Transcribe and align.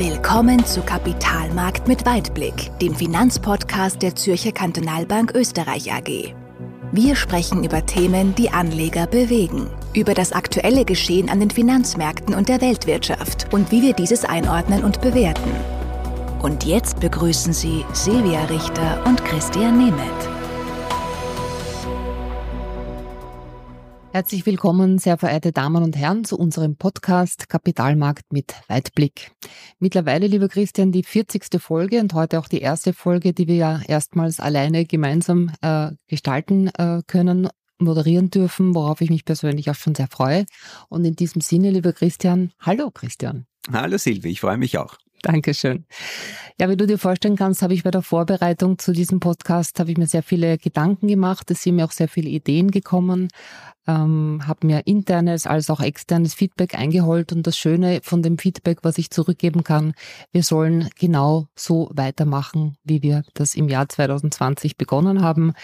Willkommen 0.00 0.64
zu 0.64 0.80
Kapitalmarkt 0.80 1.86
mit 1.86 2.06
Weitblick, 2.06 2.70
dem 2.78 2.94
Finanzpodcast 2.94 4.00
der 4.00 4.16
Zürcher 4.16 4.50
Kantonalbank 4.50 5.34
Österreich 5.34 5.92
AG. 5.92 6.34
Wir 6.90 7.14
sprechen 7.14 7.64
über 7.64 7.84
Themen, 7.84 8.34
die 8.34 8.48
Anleger 8.48 9.06
bewegen, 9.06 9.68
über 9.92 10.14
das 10.14 10.32
aktuelle 10.32 10.86
Geschehen 10.86 11.28
an 11.28 11.38
den 11.38 11.50
Finanzmärkten 11.50 12.34
und 12.34 12.48
der 12.48 12.62
Weltwirtschaft 12.62 13.52
und 13.52 13.70
wie 13.72 13.82
wir 13.82 13.92
dieses 13.92 14.24
einordnen 14.24 14.84
und 14.84 15.02
bewerten. 15.02 15.50
Und 16.40 16.64
jetzt 16.64 17.00
begrüßen 17.00 17.52
Sie 17.52 17.84
Silvia 17.92 18.44
Richter 18.46 19.04
und 19.04 19.22
Christian 19.26 19.76
Nemeth. 19.76 20.39
Herzlich 24.12 24.44
willkommen, 24.44 24.98
sehr 24.98 25.18
verehrte 25.18 25.52
Damen 25.52 25.84
und 25.84 25.96
Herren, 25.96 26.24
zu 26.24 26.36
unserem 26.36 26.74
Podcast 26.74 27.48
Kapitalmarkt 27.48 28.32
mit 28.32 28.54
Weitblick. 28.66 29.30
Mittlerweile, 29.78 30.26
lieber 30.26 30.48
Christian, 30.48 30.90
die 30.90 31.04
40. 31.04 31.62
Folge 31.62 32.00
und 32.00 32.12
heute 32.12 32.40
auch 32.40 32.48
die 32.48 32.60
erste 32.60 32.92
Folge, 32.92 33.32
die 33.32 33.46
wir 33.46 33.54
ja 33.54 33.80
erstmals 33.86 34.40
alleine 34.40 34.84
gemeinsam 34.84 35.52
äh, 35.62 35.92
gestalten 36.08 36.70
äh, 36.76 37.02
können, 37.06 37.48
moderieren 37.78 38.30
dürfen, 38.30 38.74
worauf 38.74 39.00
ich 39.00 39.10
mich 39.10 39.24
persönlich 39.24 39.70
auch 39.70 39.76
schon 39.76 39.94
sehr 39.94 40.08
freue. 40.08 40.44
Und 40.88 41.04
in 41.04 41.14
diesem 41.14 41.40
Sinne, 41.40 41.70
lieber 41.70 41.92
Christian, 41.92 42.50
hallo 42.58 42.90
Christian. 42.90 43.46
Hallo 43.72 43.96
Silvi, 43.96 44.30
ich 44.30 44.40
freue 44.40 44.58
mich 44.58 44.76
auch. 44.76 44.98
Dankeschön. 45.22 45.84
Ja, 46.58 46.70
wie 46.70 46.76
du 46.76 46.86
dir 46.86 46.98
vorstellen 46.98 47.36
kannst, 47.36 47.62
habe 47.62 47.74
ich 47.74 47.82
bei 47.82 47.90
der 47.90 48.02
Vorbereitung 48.02 48.78
zu 48.78 48.92
diesem 48.92 49.20
Podcast, 49.20 49.78
habe 49.78 49.90
ich 49.90 49.98
mir 49.98 50.06
sehr 50.06 50.22
viele 50.22 50.56
Gedanken 50.56 51.08
gemacht. 51.08 51.50
Es 51.50 51.62
sind 51.62 51.76
mir 51.76 51.84
auch 51.84 51.92
sehr 51.92 52.08
viele 52.08 52.30
Ideen 52.30 52.70
gekommen, 52.70 53.28
ähm, 53.86 54.42
habe 54.46 54.66
mir 54.66 54.86
internes 54.86 55.46
als 55.46 55.70
auch 55.70 55.80
externes 55.80 56.34
Feedback 56.34 56.74
eingeholt. 56.74 57.32
Und 57.32 57.46
das 57.46 57.56
Schöne 57.56 58.00
von 58.02 58.22
dem 58.22 58.38
Feedback, 58.38 58.78
was 58.82 58.98
ich 58.98 59.10
zurückgeben 59.10 59.64
kann, 59.64 59.94
wir 60.32 60.42
sollen 60.42 60.88
genau 60.98 61.46
so 61.54 61.90
weitermachen, 61.92 62.76
wie 62.84 63.02
wir 63.02 63.22
das 63.34 63.54
im 63.54 63.68
Jahr 63.68 63.88
2020 63.88 64.76
begonnen 64.76 65.22
haben 65.22 65.54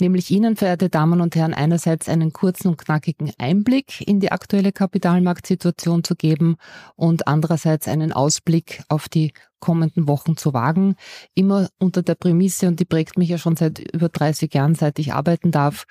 nämlich 0.00 0.30
Ihnen, 0.30 0.56
verehrte 0.56 0.88
Damen 0.88 1.20
und 1.20 1.34
Herren, 1.36 1.54
einerseits 1.54 2.08
einen 2.08 2.32
kurzen 2.32 2.68
und 2.68 2.78
knackigen 2.78 3.32
Einblick 3.38 4.06
in 4.06 4.20
die 4.20 4.32
aktuelle 4.32 4.72
Kapitalmarktsituation 4.72 6.04
zu 6.04 6.16
geben 6.16 6.56
und 6.96 7.26
andererseits 7.26 7.88
einen 7.88 8.12
Ausblick 8.12 8.82
auf 8.88 9.08
die 9.08 9.32
kommenden 9.60 10.06
Wochen 10.06 10.36
zu 10.36 10.52
wagen. 10.52 10.96
Immer 11.34 11.68
unter 11.78 12.02
der 12.02 12.14
Prämisse, 12.14 12.68
und 12.68 12.78
die 12.78 12.84
prägt 12.84 13.18
mich 13.18 13.28
ja 13.28 13.38
schon 13.38 13.56
seit 13.56 13.78
über 13.78 14.08
30 14.08 14.52
Jahren, 14.52 14.74
seit 14.74 14.98
ich 14.98 15.12
arbeiten 15.14 15.50
darf, 15.50 15.86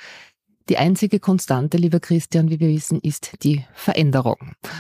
die 0.70 0.78
einzige 0.78 1.20
Konstante, 1.20 1.78
lieber 1.78 2.00
Christian, 2.00 2.50
wie 2.50 2.60
wir 2.60 2.70
wissen, 2.70 3.00
ist 3.02 3.44
die 3.44 3.64
Veränderung. 3.74 4.38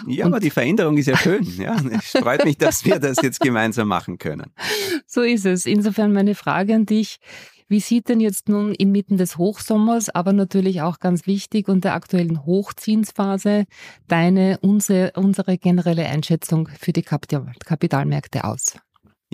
Ja, 0.08 0.26
und 0.26 0.34
aber 0.34 0.40
die 0.40 0.50
Veränderung 0.50 0.98
ist 0.98 1.08
ja 1.08 1.16
schön. 1.18 1.44
Ja, 1.58 1.76
es 1.92 2.12
freut 2.12 2.44
mich, 2.44 2.58
dass 2.58 2.86
wir 2.86 3.00
das 3.00 3.22
jetzt 3.22 3.40
gemeinsam 3.40 3.88
machen 3.88 4.18
können. 4.18 4.52
So 5.08 5.22
ist 5.22 5.46
es. 5.46 5.66
Insofern 5.66 6.12
meine 6.14 6.36
Frage 6.36 6.76
an 6.76 6.86
dich. 6.86 7.20
Wie 7.68 7.80
sieht 7.80 8.10
denn 8.10 8.20
jetzt 8.20 8.50
nun 8.50 8.74
inmitten 8.74 9.18
des 9.18 9.38
Hochsommers, 9.38 10.10
aber 10.10 10.34
natürlich 10.34 10.82
auch 10.82 11.00
ganz 11.00 11.26
wichtig 11.26 11.68
und 11.68 11.84
der 11.84 11.94
aktuellen 11.94 12.46
Hochzinsphase 12.46 13.66
deine, 14.08 14.60
unsere, 14.62 15.14
unsere 15.16 15.58
generelle 15.58 16.06
Einschätzung 16.06 16.70
für 16.80 16.92
die 16.92 17.04
Kapitalmärkte 17.04 18.44
aus? 18.44 18.78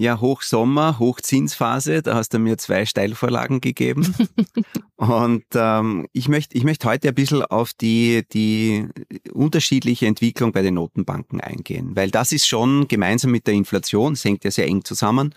Ja, 0.01 0.19
Hochsommer, 0.19 0.97
Hochzinsphase, 0.97 2.01
da 2.01 2.15
hast 2.15 2.33
du 2.33 2.39
mir 2.39 2.57
zwei 2.57 2.87
Steilvorlagen 2.87 3.61
gegeben. 3.61 4.15
Und 4.95 5.45
ähm, 5.53 6.07
ich 6.11 6.27
möchte 6.27 6.57
ich 6.57 6.63
möchte 6.63 6.89
heute 6.89 7.09
ein 7.09 7.13
bisschen 7.13 7.43
auf 7.43 7.73
die, 7.73 8.23
die 8.33 8.87
unterschiedliche 9.31 10.07
Entwicklung 10.07 10.53
bei 10.53 10.63
den 10.63 10.73
Notenbanken 10.73 11.39
eingehen, 11.39 11.95
weil 11.95 12.09
das 12.09 12.31
ist 12.31 12.47
schon 12.47 12.87
gemeinsam 12.87 13.29
mit 13.29 13.45
der 13.45 13.53
Inflation, 13.53 14.13
es 14.13 14.25
hängt 14.25 14.43
ja 14.43 14.49
sehr 14.49 14.65
eng 14.65 14.83
zusammen, 14.83 15.35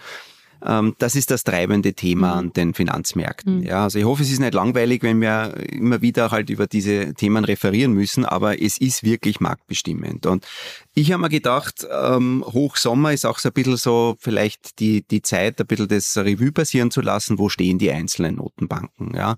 das 0.99 1.15
ist 1.15 1.31
das 1.31 1.45
treibende 1.45 1.93
Thema 1.93 2.33
mhm. 2.33 2.39
an 2.39 2.53
den 2.55 2.75
Finanzmärkten. 2.75 3.59
Mhm. 3.59 3.63
Ja, 3.65 3.85
also 3.85 3.99
ich 3.99 4.05
hoffe, 4.05 4.23
es 4.23 4.31
ist 4.31 4.41
nicht 4.41 4.55
langweilig, 4.55 5.03
wenn 5.03 5.21
wir 5.21 5.55
immer 5.71 6.01
wieder 6.01 6.31
halt 6.31 6.49
über 6.49 6.67
diese 6.67 7.13
Themen 7.15 7.45
referieren 7.45 7.93
müssen, 7.93 8.25
aber 8.25 8.63
es 8.63 8.79
ist 8.79 9.05
wirklich 9.05 9.41
marktbestimmend. 9.41 10.25
Und 10.27 10.47
ich 10.95 11.13
habe 11.13 11.21
mir 11.21 11.29
gedacht, 11.29 11.87
ähm, 11.91 12.43
Hochsommer 12.47 13.13
ist 13.13 13.27
auch 13.27 13.39
so 13.39 13.51
ein 13.51 13.53
bisschen 13.53 13.77
so 13.77 14.17
vielleicht 14.19 14.79
die, 14.79 15.03
die 15.07 15.21
Zeit, 15.21 15.61
ein 15.61 15.67
bisschen 15.67 15.89
das 15.89 16.17
Revue 16.17 16.53
passieren 16.53 16.91
zu 16.91 17.03
lassen, 17.03 17.39
wo 17.39 17.49
stehen 17.51 17.79
die 17.79 17.91
einzelnen 17.91 18.37
Notenbanken. 18.37 19.15
Ja? 19.15 19.37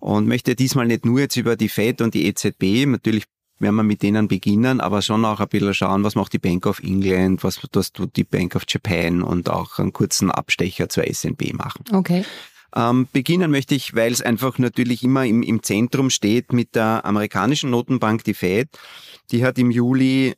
Und 0.00 0.26
möchte 0.26 0.56
diesmal 0.56 0.86
nicht 0.86 1.04
nur 1.04 1.20
jetzt 1.20 1.36
über 1.36 1.56
die 1.56 1.68
Fed 1.68 2.00
und 2.00 2.14
die 2.14 2.26
EZB, 2.26 2.86
natürlich 2.86 3.24
werden 3.58 3.76
wir 3.76 3.82
mit 3.82 4.02
denen 4.02 4.28
beginnen, 4.28 4.80
aber 4.80 5.02
schon 5.02 5.24
auch 5.24 5.40
ein 5.40 5.48
bisschen 5.48 5.74
schauen, 5.74 6.04
was 6.04 6.14
macht 6.14 6.32
die 6.32 6.38
Bank 6.38 6.66
of 6.66 6.80
England, 6.80 7.44
was, 7.44 7.60
was 7.72 7.92
tut 7.92 8.16
die 8.16 8.24
Bank 8.24 8.56
of 8.56 8.64
Japan 8.68 9.22
und 9.22 9.48
auch 9.48 9.78
einen 9.78 9.92
kurzen 9.92 10.30
Abstecher 10.30 10.88
zur 10.88 11.04
SNB 11.04 11.52
machen. 11.52 11.84
Okay. 11.92 12.24
Ähm, 12.74 13.06
beginnen 13.12 13.50
möchte 13.50 13.74
ich, 13.74 13.94
weil 13.94 14.12
es 14.12 14.22
einfach 14.22 14.58
natürlich 14.58 15.04
immer 15.04 15.26
im, 15.26 15.42
im 15.42 15.62
Zentrum 15.62 16.10
steht 16.10 16.52
mit 16.52 16.74
der 16.74 17.04
amerikanischen 17.04 17.70
Notenbank, 17.70 18.24
die 18.24 18.34
Fed. 18.34 18.68
Die 19.30 19.44
hat 19.44 19.58
im 19.58 19.70
Juli 19.70 20.34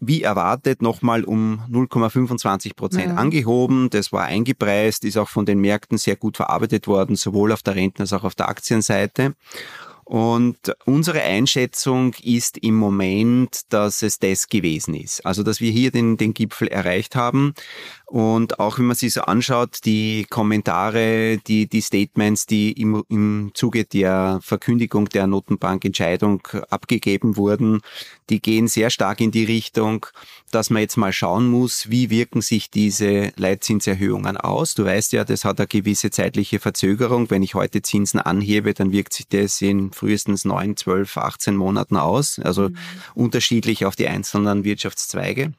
wie 0.00 0.22
erwartet 0.22 0.80
nochmal 0.80 1.24
um 1.24 1.60
0,25 1.70 2.76
Prozent 2.76 3.06
ja. 3.06 3.14
angehoben. 3.14 3.90
Das 3.90 4.12
war 4.12 4.24
eingepreist, 4.24 5.04
ist 5.04 5.16
auch 5.16 5.28
von 5.28 5.44
den 5.44 5.60
Märkten 5.60 5.98
sehr 5.98 6.16
gut 6.16 6.36
verarbeitet 6.36 6.86
worden, 6.86 7.16
sowohl 7.16 7.52
auf 7.52 7.62
der 7.62 7.74
Renten- 7.74 8.02
als 8.02 8.12
auch 8.12 8.24
auf 8.24 8.34
der 8.34 8.48
Aktienseite. 8.48 9.34
Und 10.08 10.74
unsere 10.86 11.20
Einschätzung 11.20 12.14
ist 12.22 12.56
im 12.56 12.76
Moment, 12.76 13.60
dass 13.68 14.00
es 14.00 14.18
das 14.18 14.48
gewesen 14.48 14.94
ist. 14.94 15.26
Also, 15.26 15.42
dass 15.42 15.60
wir 15.60 15.70
hier 15.70 15.90
den, 15.90 16.16
den 16.16 16.32
Gipfel 16.32 16.66
erreicht 16.68 17.14
haben. 17.14 17.52
Und 18.10 18.58
auch 18.58 18.78
wenn 18.78 18.86
man 18.86 18.96
sich 18.96 19.12
so 19.12 19.20
anschaut, 19.20 19.80
die 19.84 20.24
Kommentare, 20.30 21.36
die, 21.46 21.66
die 21.66 21.82
Statements, 21.82 22.46
die 22.46 22.72
im, 22.72 23.04
im 23.10 23.50
Zuge 23.52 23.84
der 23.84 24.40
Verkündigung 24.42 25.10
der 25.10 25.26
Notenbankentscheidung 25.26 26.40
abgegeben 26.70 27.36
wurden, 27.36 27.82
die 28.30 28.40
gehen 28.40 28.66
sehr 28.66 28.88
stark 28.88 29.20
in 29.20 29.30
die 29.30 29.44
Richtung, 29.44 30.06
dass 30.50 30.70
man 30.70 30.80
jetzt 30.80 30.96
mal 30.96 31.12
schauen 31.12 31.48
muss, 31.48 31.90
wie 31.90 32.08
wirken 32.08 32.40
sich 32.40 32.70
diese 32.70 33.30
Leitzinserhöhungen 33.36 34.38
aus. 34.38 34.74
Du 34.74 34.86
weißt 34.86 35.12
ja, 35.12 35.24
das 35.24 35.44
hat 35.44 35.60
eine 35.60 35.66
gewisse 35.66 36.10
zeitliche 36.10 36.60
Verzögerung. 36.60 37.28
Wenn 37.28 37.42
ich 37.42 37.54
heute 37.54 37.82
Zinsen 37.82 38.20
anhebe, 38.20 38.72
dann 38.72 38.90
wirkt 38.90 39.12
sich 39.12 39.28
das 39.28 39.60
in 39.60 39.92
frühestens 39.92 40.46
neun, 40.46 40.78
zwölf, 40.78 41.14
18 41.18 41.54
Monaten 41.54 41.98
aus. 41.98 42.38
Also 42.38 42.70
mhm. 42.70 42.76
unterschiedlich 43.14 43.84
auf 43.84 43.96
die 43.96 44.08
einzelnen 44.08 44.64
Wirtschaftszweige. 44.64 45.52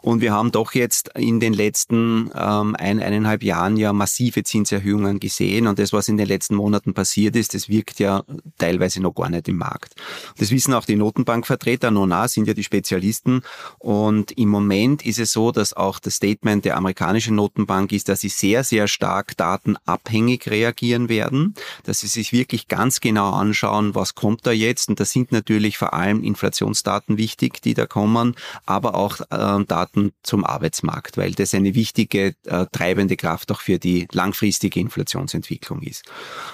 Und 0.00 0.20
wir 0.20 0.32
haben 0.32 0.52
doch 0.52 0.72
jetzt 0.72 1.10
in 1.16 1.40
den 1.40 1.52
letzten 1.52 2.30
ähm, 2.34 2.76
ein, 2.78 3.00
eineinhalb 3.00 3.42
Jahren 3.42 3.76
ja 3.76 3.92
massive 3.92 4.42
Zinserhöhungen 4.42 5.20
gesehen. 5.20 5.66
Und 5.66 5.78
das, 5.78 5.92
was 5.92 6.08
in 6.08 6.16
den 6.16 6.26
letzten 6.26 6.54
Monaten 6.56 6.94
passiert 6.94 7.36
ist, 7.36 7.54
das 7.54 7.68
wirkt 7.68 7.98
ja 7.98 8.24
teilweise 8.58 9.00
noch 9.00 9.14
gar 9.14 9.28
nicht 9.28 9.48
im 9.48 9.58
Markt. 9.58 9.94
Das 10.38 10.50
wissen 10.50 10.74
auch 10.74 10.84
die 10.84 10.96
Notenbankvertreter. 10.96 11.90
Nona 11.90 12.28
sind 12.28 12.46
ja 12.48 12.54
die 12.54 12.64
Spezialisten. 12.64 13.42
Und 13.78 14.32
im 14.32 14.48
Moment 14.48 15.04
ist 15.04 15.18
es 15.18 15.32
so, 15.32 15.52
dass 15.52 15.72
auch 15.72 15.98
das 15.98 16.14
Statement 16.14 16.64
der 16.64 16.76
amerikanischen 16.76 17.36
Notenbank 17.36 17.92
ist, 17.92 18.08
dass 18.08 18.20
sie 18.20 18.28
sehr, 18.28 18.64
sehr 18.64 18.88
stark 18.88 19.36
datenabhängig 19.36 20.48
reagieren 20.48 21.08
werden, 21.08 21.54
dass 21.84 22.00
sie 22.00 22.06
sich 22.06 22.32
wirklich 22.32 22.68
ganz 22.68 23.00
genau 23.00 23.30
anschauen, 23.30 23.94
was 23.94 24.14
kommt 24.14 24.46
da 24.46 24.52
jetzt. 24.52 24.88
Und 24.88 25.00
da 25.00 25.04
sind 25.04 25.32
natürlich 25.32 25.78
vor 25.78 25.94
allem 25.94 26.22
Inflationsdaten 26.22 27.18
wichtig, 27.18 27.62
die 27.62 27.74
da 27.74 27.86
kommen, 27.86 28.34
aber 28.66 28.94
auch 28.94 29.20
äh, 29.30 29.51
äh, 29.60 29.64
Daten 29.64 30.12
zum 30.22 30.44
Arbeitsmarkt, 30.44 31.16
weil 31.16 31.32
das 31.32 31.54
eine 31.54 31.74
wichtige 31.74 32.34
äh, 32.46 32.66
treibende 32.72 33.16
Kraft 33.16 33.50
auch 33.52 33.60
für 33.60 33.78
die 33.78 34.08
langfristige 34.12 34.80
Inflationsentwicklung 34.80 35.82
ist. 35.82 36.04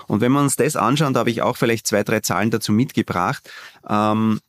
Und 0.07 0.21
wenn 0.21 0.33
wir 0.33 0.41
uns 0.41 0.57
das 0.57 0.77
anschauen, 0.77 1.15
da 1.15 1.21
habe 1.21 1.31
ich 1.31 1.43
auch 1.43 1.57
vielleicht 1.57 1.87
zwei, 1.87 2.03
drei 2.03 2.21
Zahlen 2.21 2.51
dazu 2.51 2.73
mitgebracht. 2.73 3.51
Ähm, 3.89 4.41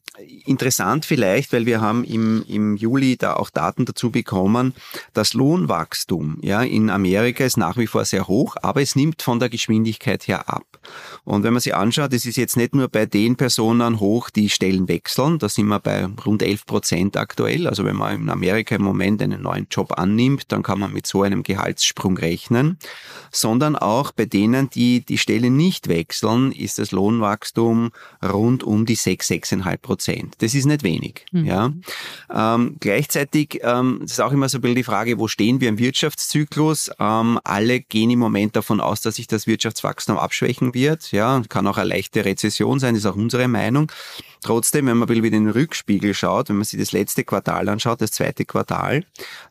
interessant 0.46 1.06
vielleicht, 1.06 1.54
weil 1.54 1.66
wir 1.66 1.82
haben 1.82 2.04
im, 2.04 2.44
im 2.48 2.76
Juli 2.76 3.18
da 3.18 3.34
auch 3.34 3.50
Daten 3.50 3.86
dazu 3.86 4.12
bekommen, 4.12 4.74
das 5.14 5.34
Lohnwachstum 5.34 6.40
ja, 6.42 6.62
in 6.62 6.90
Amerika 6.90 7.44
ist 7.46 7.58
nach 7.58 7.78
wie 7.78 7.88
vor 7.88 8.06
sehr 8.06 8.28
hoch, 8.28 8.56
aber 8.62 8.82
es 8.82 8.96
nimmt 8.96 9.22
von 9.22 9.40
der 9.40 9.50
Geschwindigkeit 9.50 10.28
her 10.28 10.50
ab. 10.50 10.66
Und 11.24 11.44
wenn 11.44 11.54
man 11.54 11.62
sich 11.62 11.76
anschaut, 11.76 12.14
es 12.14 12.26
ist 12.26 12.38
jetzt 12.38 12.58
nicht 12.58 12.74
nur 12.74 12.88
bei 12.88 13.06
den 13.06 13.36
Personen 13.36 14.00
hoch, 14.00 14.30
die 14.30 14.50
Stellen 14.50 14.88
wechseln, 14.88 15.40
da 15.40 15.50
sind 15.50 15.68
wir 15.68 15.80
bei 15.80 16.06
rund 16.26 16.42
11 16.42 16.66
Prozent 16.66 17.18
aktuell. 17.18 17.68
Also 17.68 17.86
wenn 17.86 17.96
man 17.96 18.22
in 18.22 18.30
Amerika 18.30 18.76
im 18.76 18.84
Moment 18.84 19.22
einen 19.22 19.42
neuen 19.42 19.68
Job 19.70 19.98
annimmt, 19.98 20.52
dann 20.52 20.64
kann 20.64 20.80
man 20.80 20.94
mit 20.94 21.06
so 21.08 21.22
einem 21.22 21.44
Gehaltssprung 21.44 22.18
rechnen, 22.18 22.78
sondern 23.32 23.76
auch 23.76 24.12
bei 24.12 24.26
denen, 24.26 24.70
die 24.70 25.06
die 25.06 25.18
Stelle 25.18 25.50
nicht 25.50 25.88
wechseln, 25.88 26.52
ist 26.52 26.80
das 26.80 26.92
Lohnwachstum 26.92 27.92
rund 28.24 28.64
um 28.64 28.86
die 28.86 28.96
6, 28.96 29.30
6,5 29.30 29.78
Prozent. 29.78 30.09
Prozent. 30.10 30.36
Das 30.40 30.54
ist 30.54 30.66
nicht 30.66 30.84
wenig. 30.84 31.26
Mhm. 31.32 31.46
Ja. 31.46 31.74
Ähm, 32.34 32.78
gleichzeitig 32.80 33.60
ähm, 33.64 34.02
ist 34.04 34.22
auch 34.22 34.32
immer 34.32 34.50
so 34.50 34.58
ein 34.58 34.62
bisschen 34.62 34.76
die 34.76 34.84
Frage, 34.84 35.20
wo 35.20 35.28
stehen 35.28 35.62
wir 35.62 35.70
im 35.70 35.78
Wirtschaftszyklus? 35.78 36.92
Ähm, 37.00 37.40
alle 37.44 37.82
gehen 37.82 38.10
im 38.10 38.20
Moment 38.20 38.56
davon 38.56 38.82
aus, 38.82 39.02
dass 39.02 39.16
sich 39.16 39.28
das 39.28 39.48
Wirtschaftswachstum 39.48 40.18
abschwächen 40.18 40.74
wird. 40.74 41.12
Ja, 41.12 41.42
kann 41.48 41.68
auch 41.68 41.78
eine 41.78 41.90
leichte 41.90 42.26
Rezession 42.26 42.80
sein, 42.80 42.96
ist 42.96 43.06
auch 43.06 43.16
unsere 43.16 43.48
Meinung. 43.48 43.92
Trotzdem, 44.42 44.88
wenn 44.88 44.98
man 44.98 45.10
wieder 45.10 45.26
in 45.26 45.46
den 45.46 45.50
Rückspiegel 45.50 46.14
schaut, 46.14 46.48
wenn 46.48 46.56
man 46.56 46.66
sich 46.66 46.80
das 46.80 46.94
letzte 46.94 47.26
Quartal 47.26 47.68
anschaut, 47.68 48.02
das 48.02 48.12
zweite 48.12 48.46
Quartal, 48.46 49.04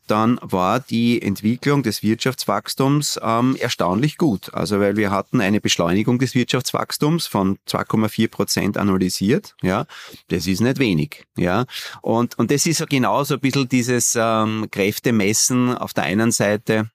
dann 0.06 0.38
war 0.40 0.80
die 0.80 1.20
Entwicklung 1.20 1.82
des 1.82 2.02
Wirtschaftswachstums 2.02 3.20
ähm, 3.22 3.54
erstaunlich 3.60 4.16
gut. 4.16 4.54
Also 4.54 4.80
weil 4.80 4.96
wir 4.96 5.10
hatten 5.10 5.42
eine 5.42 5.60
Beschleunigung 5.60 6.18
des 6.18 6.34
Wirtschaftswachstums 6.34 7.26
von 7.26 7.58
2,4 7.68 8.28
Prozent 8.28 8.78
analysiert. 8.78 9.54
Ja, 9.60 9.86
das 10.28 10.46
ist 10.48 10.60
nicht 10.60 10.78
wenig. 10.78 11.24
Ja, 11.36 11.66
und 12.02 12.38
und 12.38 12.50
das 12.50 12.66
ist 12.66 12.78
so 12.78 12.86
genau 12.86 13.24
so 13.24 13.34
ein 13.34 13.40
bisschen 13.40 13.68
dieses 13.68 14.16
ähm, 14.18 14.66
Kräftemessen 14.70 15.76
auf 15.76 15.94
der 15.94 16.04
einen 16.04 16.32
Seite 16.32 16.90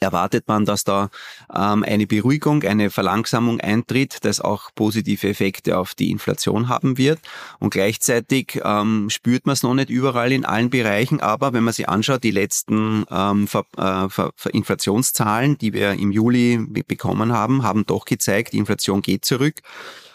erwartet 0.00 0.48
man, 0.48 0.64
dass 0.64 0.84
da 0.84 1.10
ähm, 1.54 1.84
eine 1.84 2.06
Beruhigung, 2.06 2.62
eine 2.64 2.90
Verlangsamung 2.90 3.60
eintritt, 3.60 4.18
das 4.22 4.40
auch 4.40 4.70
positive 4.74 5.28
Effekte 5.28 5.78
auf 5.78 5.94
die 5.94 6.10
Inflation 6.10 6.68
haben 6.68 6.98
wird. 6.98 7.20
Und 7.58 7.70
gleichzeitig 7.70 8.60
ähm, 8.64 9.10
spürt 9.10 9.46
man 9.46 9.54
es 9.54 9.62
noch 9.62 9.74
nicht 9.74 9.90
überall 9.90 10.32
in 10.32 10.44
allen 10.44 10.70
Bereichen, 10.70 11.20
aber 11.20 11.52
wenn 11.52 11.64
man 11.64 11.74
sich 11.74 11.88
anschaut, 11.88 12.24
die 12.24 12.30
letzten 12.30 13.04
ähm, 13.10 13.46
Ver, 13.46 13.64
äh, 13.76 14.08
Ver, 14.08 14.32
Ver 14.34 14.54
Inflationszahlen, 14.54 15.58
die 15.58 15.72
wir 15.72 15.92
im 15.92 16.10
Juli 16.10 16.58
bekommen 16.86 17.32
haben, 17.32 17.62
haben 17.62 17.86
doch 17.86 18.04
gezeigt, 18.04 18.52
die 18.52 18.58
Inflation 18.58 19.02
geht 19.02 19.24
zurück. 19.24 19.60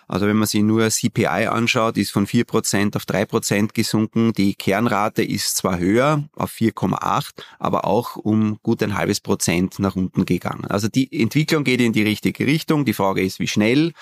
Also 0.07 0.25
wenn 0.27 0.38
man 0.38 0.48
sich 0.48 0.63
nur 0.63 0.89
CPI 0.89 1.48
anschaut, 1.48 1.98
ist 1.98 2.12
von 2.12 2.25
4% 2.25 2.95
auf 2.95 3.04
3% 3.04 3.74
gesunken. 3.74 4.33
Die 4.33 4.56
Kernrate 4.56 5.24
ist 5.24 5.57
zwar 5.57 5.80
höher 5.80 6.24
auf 6.36 6.51
4,8, 6.51 7.31
aber 7.59 7.86
auch 7.86 8.15
um 8.15 8.59
gut 8.63 8.81
ein 8.83 8.95
halbes 8.95 9.19
Prozent 9.19 9.80
nach 9.80 9.95
unten 9.95 10.25
gegangen. 10.25 10.65
Also 10.65 10.88
die 10.88 11.21
Entwicklung 11.21 11.63
geht 11.63 11.81
in 11.81 11.94
die 11.94 12.04
richtige 12.04 12.45
Richtung. 12.45 12.86
Die 12.86 12.94
Frage 12.94 13.21
ist, 13.21 13.39
wie 13.39 13.48
schnell. 13.48 13.94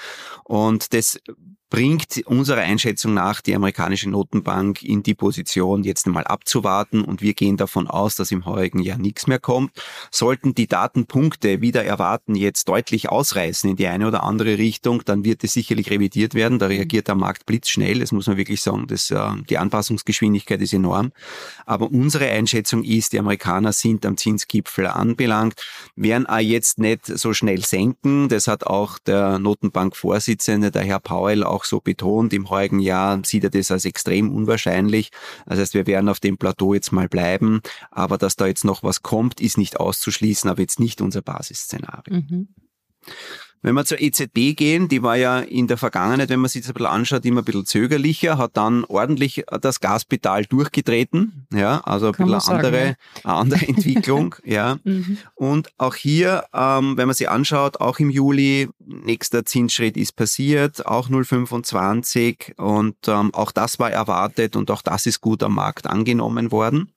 Und 0.44 0.94
das 0.94 1.20
bringt 1.70 2.22
unserer 2.26 2.62
Einschätzung 2.62 3.14
nach 3.14 3.42
die 3.42 3.56
amerikanische 3.56 4.10
Notenbank 4.10 4.84
in 4.84 5.04
die 5.04 5.16
Position, 5.16 5.84
jetzt 5.84 6.06
einmal 6.06 6.26
abzuwarten 6.26 7.04
und 7.04 7.22
wir 7.22 7.34
gehen 7.34 7.58
davon 7.58 7.88
aus, 7.88 8.16
dass 8.16 8.32
im 8.32 8.46
heurigen 8.46 8.80
Jahr 8.80 8.98
nichts 8.98 9.28
mehr 9.28 9.40
kommt. 9.40 9.72
Sollten 10.12 10.54
die 10.54 10.68
Datenpunkte 10.68 11.62
wieder 11.62 11.84
erwarten 11.84 12.36
jetzt 12.36 12.70
deutlich 12.70 13.10
ausreißen 13.10 13.70
in 13.70 13.76
die 13.76 13.88
eine 13.88 14.08
oder 14.08 14.24
andere 14.24 14.58
Richtung, 14.58 15.04
dann 15.06 15.24
wird 15.26 15.44
es 15.44 15.54
sicherlich 15.54 15.90
revidiert 15.90 16.34
werden. 16.34 16.60
Da 16.60 16.68
reagiert 16.68 17.08
der 17.08 17.16
Markt 17.16 17.46
blitzschnell. 17.46 18.00
Das 18.00 18.12
muss 18.12 18.28
man 18.28 18.38
wirklich 18.38 18.62
sagen. 18.62 18.88
Das, 18.88 19.10
äh, 19.12 19.32
die 19.50 19.58
Anpassungsgeschwindigkeit 19.58 20.62
ist 20.62 20.74
enorm. 20.74 21.12
Aber 21.66 21.92
unsere 21.92 22.30
Einschätzung 22.30 22.84
ist, 22.84 23.14
die 23.14 23.20
Amerikaner 23.20 23.74
sind 23.74 24.06
am 24.06 24.18
Zinsgipfel 24.18 24.88
anbelangt, 24.88 25.56
werden 25.96 26.26
auch 26.28 26.40
jetzt 26.40 26.80
nicht 26.80 27.06
so 27.06 27.34
schnell 27.34 27.64
senken. 27.66 28.30
Das 28.30 28.48
hat 28.48 28.68
auch 28.68 29.00
der 29.00 29.40
Notenbankvorsitzende, 29.40 30.72
der 30.72 30.84
Herr 30.84 31.00
Powell, 31.00 31.44
auch 31.44 31.55
so 31.64 31.80
betont. 31.80 32.34
Im 32.34 32.50
heurigen 32.50 32.80
Jahr 32.80 33.22
sieht 33.24 33.46
er 33.46 33.50
das 33.50 33.72
als 33.72 33.86
extrem 33.86 34.36
unwahrscheinlich. 34.36 35.12
Das 35.46 35.60
heißt, 35.60 35.74
wir 35.74 35.88
werden 35.88 36.10
auf 36.10 36.20
dem 36.20 36.38
Plateau 36.38 36.74
jetzt 36.74 36.92
mal 36.92 37.08
bleiben. 37.08 37.62
Aber 37.92 38.18
dass 38.18 38.36
da 38.36 38.48
jetzt 38.48 38.66
noch 38.66 38.84
was 38.84 39.04
kommt, 39.04 39.40
ist 39.40 39.58
nicht 39.58 39.80
auszuschließen, 39.80 40.50
aber 40.50 40.62
jetzt 40.62 40.80
nicht 40.80 41.02
unser 41.02 41.22
Basisszenario. 41.22 42.18
Mhm. 42.18 42.48
Wenn 43.66 43.74
wir 43.74 43.84
zur 43.84 44.00
EZB 44.00 44.56
gehen, 44.56 44.90
die 44.90 45.02
war 45.02 45.16
ja 45.16 45.40
in 45.40 45.66
der 45.66 45.78
Vergangenheit, 45.78 46.30
wenn 46.30 46.40
man 46.40 46.50
sich 46.50 46.62
das 46.62 46.70
ein 46.70 46.76
bisschen 46.76 46.86
anschaut, 46.86 47.26
immer 47.26 47.42
ein 47.42 47.46
bisschen 47.46 47.66
zögerlicher, 47.66 48.38
hat 48.38 48.58
dann 48.58 48.86
ordentlich 48.86 49.44
das 49.60 49.80
Gaspedal 49.80 50.46
durchgetreten, 50.46 51.48
ja, 51.52 51.80
also 51.80 52.10
ein 52.10 52.14
Kann 52.14 52.28
bisschen 52.28 52.48
eine 52.48 52.58
andere, 52.58 52.86
sagen, 52.86 52.96
ja. 53.16 53.24
eine 53.24 53.34
andere 53.34 53.68
Entwicklung, 53.68 54.36
ja. 54.46 54.78
Mhm. 54.84 55.18
Und 55.34 55.72
auch 55.80 55.96
hier, 55.96 56.46
ähm, 56.54 56.96
wenn 56.96 57.08
man 57.08 57.16
sich 57.16 57.28
anschaut, 57.28 57.82
auch 57.82 57.98
im 57.98 58.12
Juli, 58.12 58.70
nächster 58.78 59.46
Zinsschritt 59.46 59.98
ist 59.98 60.16
passiert, 60.16 60.86
auch 60.86 61.10
0,25 61.10 62.58
und 62.58 62.96
ähm, 63.08 63.34
auch 63.34 63.52
das 63.52 63.80
war 63.80 63.90
erwartet 63.90 64.56
und 64.56 64.70
auch 64.70 64.84
das 64.84 65.08
ist 65.08 65.22
gut 65.22 65.42
am 65.42 65.56
Markt 65.56 65.88
angenommen 65.88 66.52
worden. 66.52 66.92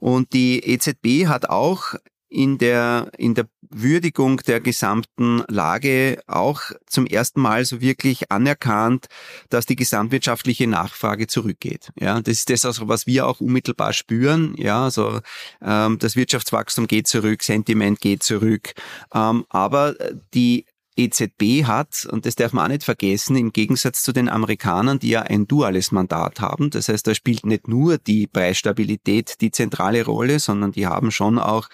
Und 0.00 0.34
die 0.34 0.58
EZB 0.58 1.28
hat 1.28 1.48
auch 1.48 1.94
in 2.28 2.58
der, 2.58 3.10
in 3.16 3.34
der 3.34 3.46
Würdigung 3.70 4.38
der 4.46 4.60
gesamten 4.60 5.44
Lage 5.48 6.20
auch 6.26 6.60
zum 6.86 7.06
ersten 7.06 7.40
Mal 7.40 7.64
so 7.64 7.80
wirklich 7.80 8.30
anerkannt, 8.30 9.06
dass 9.48 9.66
die 9.66 9.76
gesamtwirtschaftliche 9.76 10.66
Nachfrage 10.66 11.26
zurückgeht. 11.26 11.90
Ja, 11.98 12.20
das 12.20 12.38
ist 12.38 12.50
das, 12.50 12.64
also, 12.64 12.88
was 12.88 13.06
wir 13.06 13.26
auch 13.26 13.40
unmittelbar 13.40 13.92
spüren. 13.92 14.54
Ja, 14.56 14.84
also 14.84 15.20
ähm, 15.62 15.98
das 15.98 16.16
Wirtschaftswachstum 16.16 16.86
geht 16.86 17.06
zurück, 17.06 17.42
Sentiment 17.42 18.00
geht 18.00 18.22
zurück, 18.22 18.72
ähm, 19.14 19.44
aber 19.48 19.94
die 20.34 20.66
EZB 21.04 21.66
hat, 21.66 22.06
und 22.10 22.26
das 22.26 22.34
darf 22.34 22.52
man 22.52 22.64
auch 22.64 22.68
nicht 22.68 22.84
vergessen, 22.84 23.36
im 23.36 23.52
Gegensatz 23.52 24.02
zu 24.02 24.12
den 24.12 24.28
Amerikanern, 24.28 24.98
die 24.98 25.10
ja 25.10 25.22
ein 25.22 25.46
duales 25.46 25.92
Mandat 25.92 26.40
haben. 26.40 26.70
Das 26.70 26.88
heißt, 26.88 27.06
da 27.06 27.14
spielt 27.14 27.46
nicht 27.46 27.68
nur 27.68 27.98
die 27.98 28.26
Preisstabilität 28.26 29.40
die 29.40 29.50
zentrale 29.50 30.04
Rolle, 30.04 30.38
sondern 30.38 30.72
die 30.72 30.86
haben 30.86 31.10
schon 31.10 31.38
auch, 31.38 31.68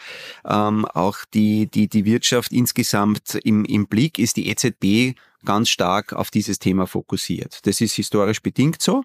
ähm, 0.46 0.84
auch 0.84 1.18
die, 1.34 1.66
die, 1.66 1.88
die 1.88 2.04
Wirtschaft 2.04 2.52
insgesamt 2.52 3.38
im, 3.44 3.64
im 3.64 3.86
Blick, 3.86 4.18
ist 4.18 4.36
die 4.36 4.48
EZB 4.48 5.16
ganz 5.46 5.70
stark 5.70 6.12
auf 6.12 6.30
dieses 6.30 6.58
Thema 6.58 6.86
fokussiert. 6.86 7.60
Das 7.66 7.80
ist 7.80 7.94
historisch 7.94 8.42
bedingt 8.42 8.82
so. 8.82 9.02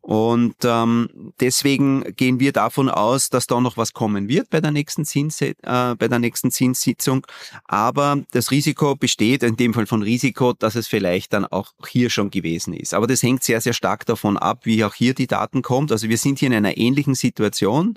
Und 0.00 0.56
ähm, 0.64 1.32
deswegen 1.40 2.02
gehen 2.16 2.40
wir 2.40 2.52
davon 2.52 2.90
aus, 2.90 3.30
dass 3.30 3.46
da 3.46 3.60
noch 3.60 3.76
was 3.76 3.92
kommen 3.92 4.28
wird 4.28 4.50
bei 4.50 4.60
der 4.60 4.72
nächsten 4.72 5.04
Zins, 5.04 5.40
äh, 5.40 5.54
bei 5.62 6.08
der 6.08 6.18
nächsten 6.18 6.50
Zinssitzung. 6.50 7.26
Aber 7.64 8.18
das 8.32 8.50
Risiko 8.50 8.96
besteht, 8.96 9.42
in 9.42 9.56
dem 9.56 9.72
Fall 9.72 9.86
von 9.86 10.02
Risiko, 10.02 10.52
dass 10.52 10.74
es 10.74 10.88
vielleicht 10.88 11.32
dann 11.32 11.46
auch 11.46 11.72
hier 11.86 12.10
schon 12.10 12.30
gewesen 12.30 12.74
ist. 12.74 12.92
Aber 12.92 13.06
das 13.06 13.22
hängt 13.22 13.44
sehr, 13.44 13.60
sehr 13.60 13.72
stark 13.72 14.04
davon 14.04 14.36
ab, 14.36 14.60
wie 14.64 14.84
auch 14.84 14.94
hier 14.94 15.14
die 15.14 15.26
Daten 15.26 15.62
kommt. 15.62 15.92
Also 15.92 16.08
wir 16.08 16.18
sind 16.18 16.38
hier 16.38 16.48
in 16.48 16.54
einer 16.54 16.76
ähnlichen 16.76 17.14
Situation. 17.14 17.94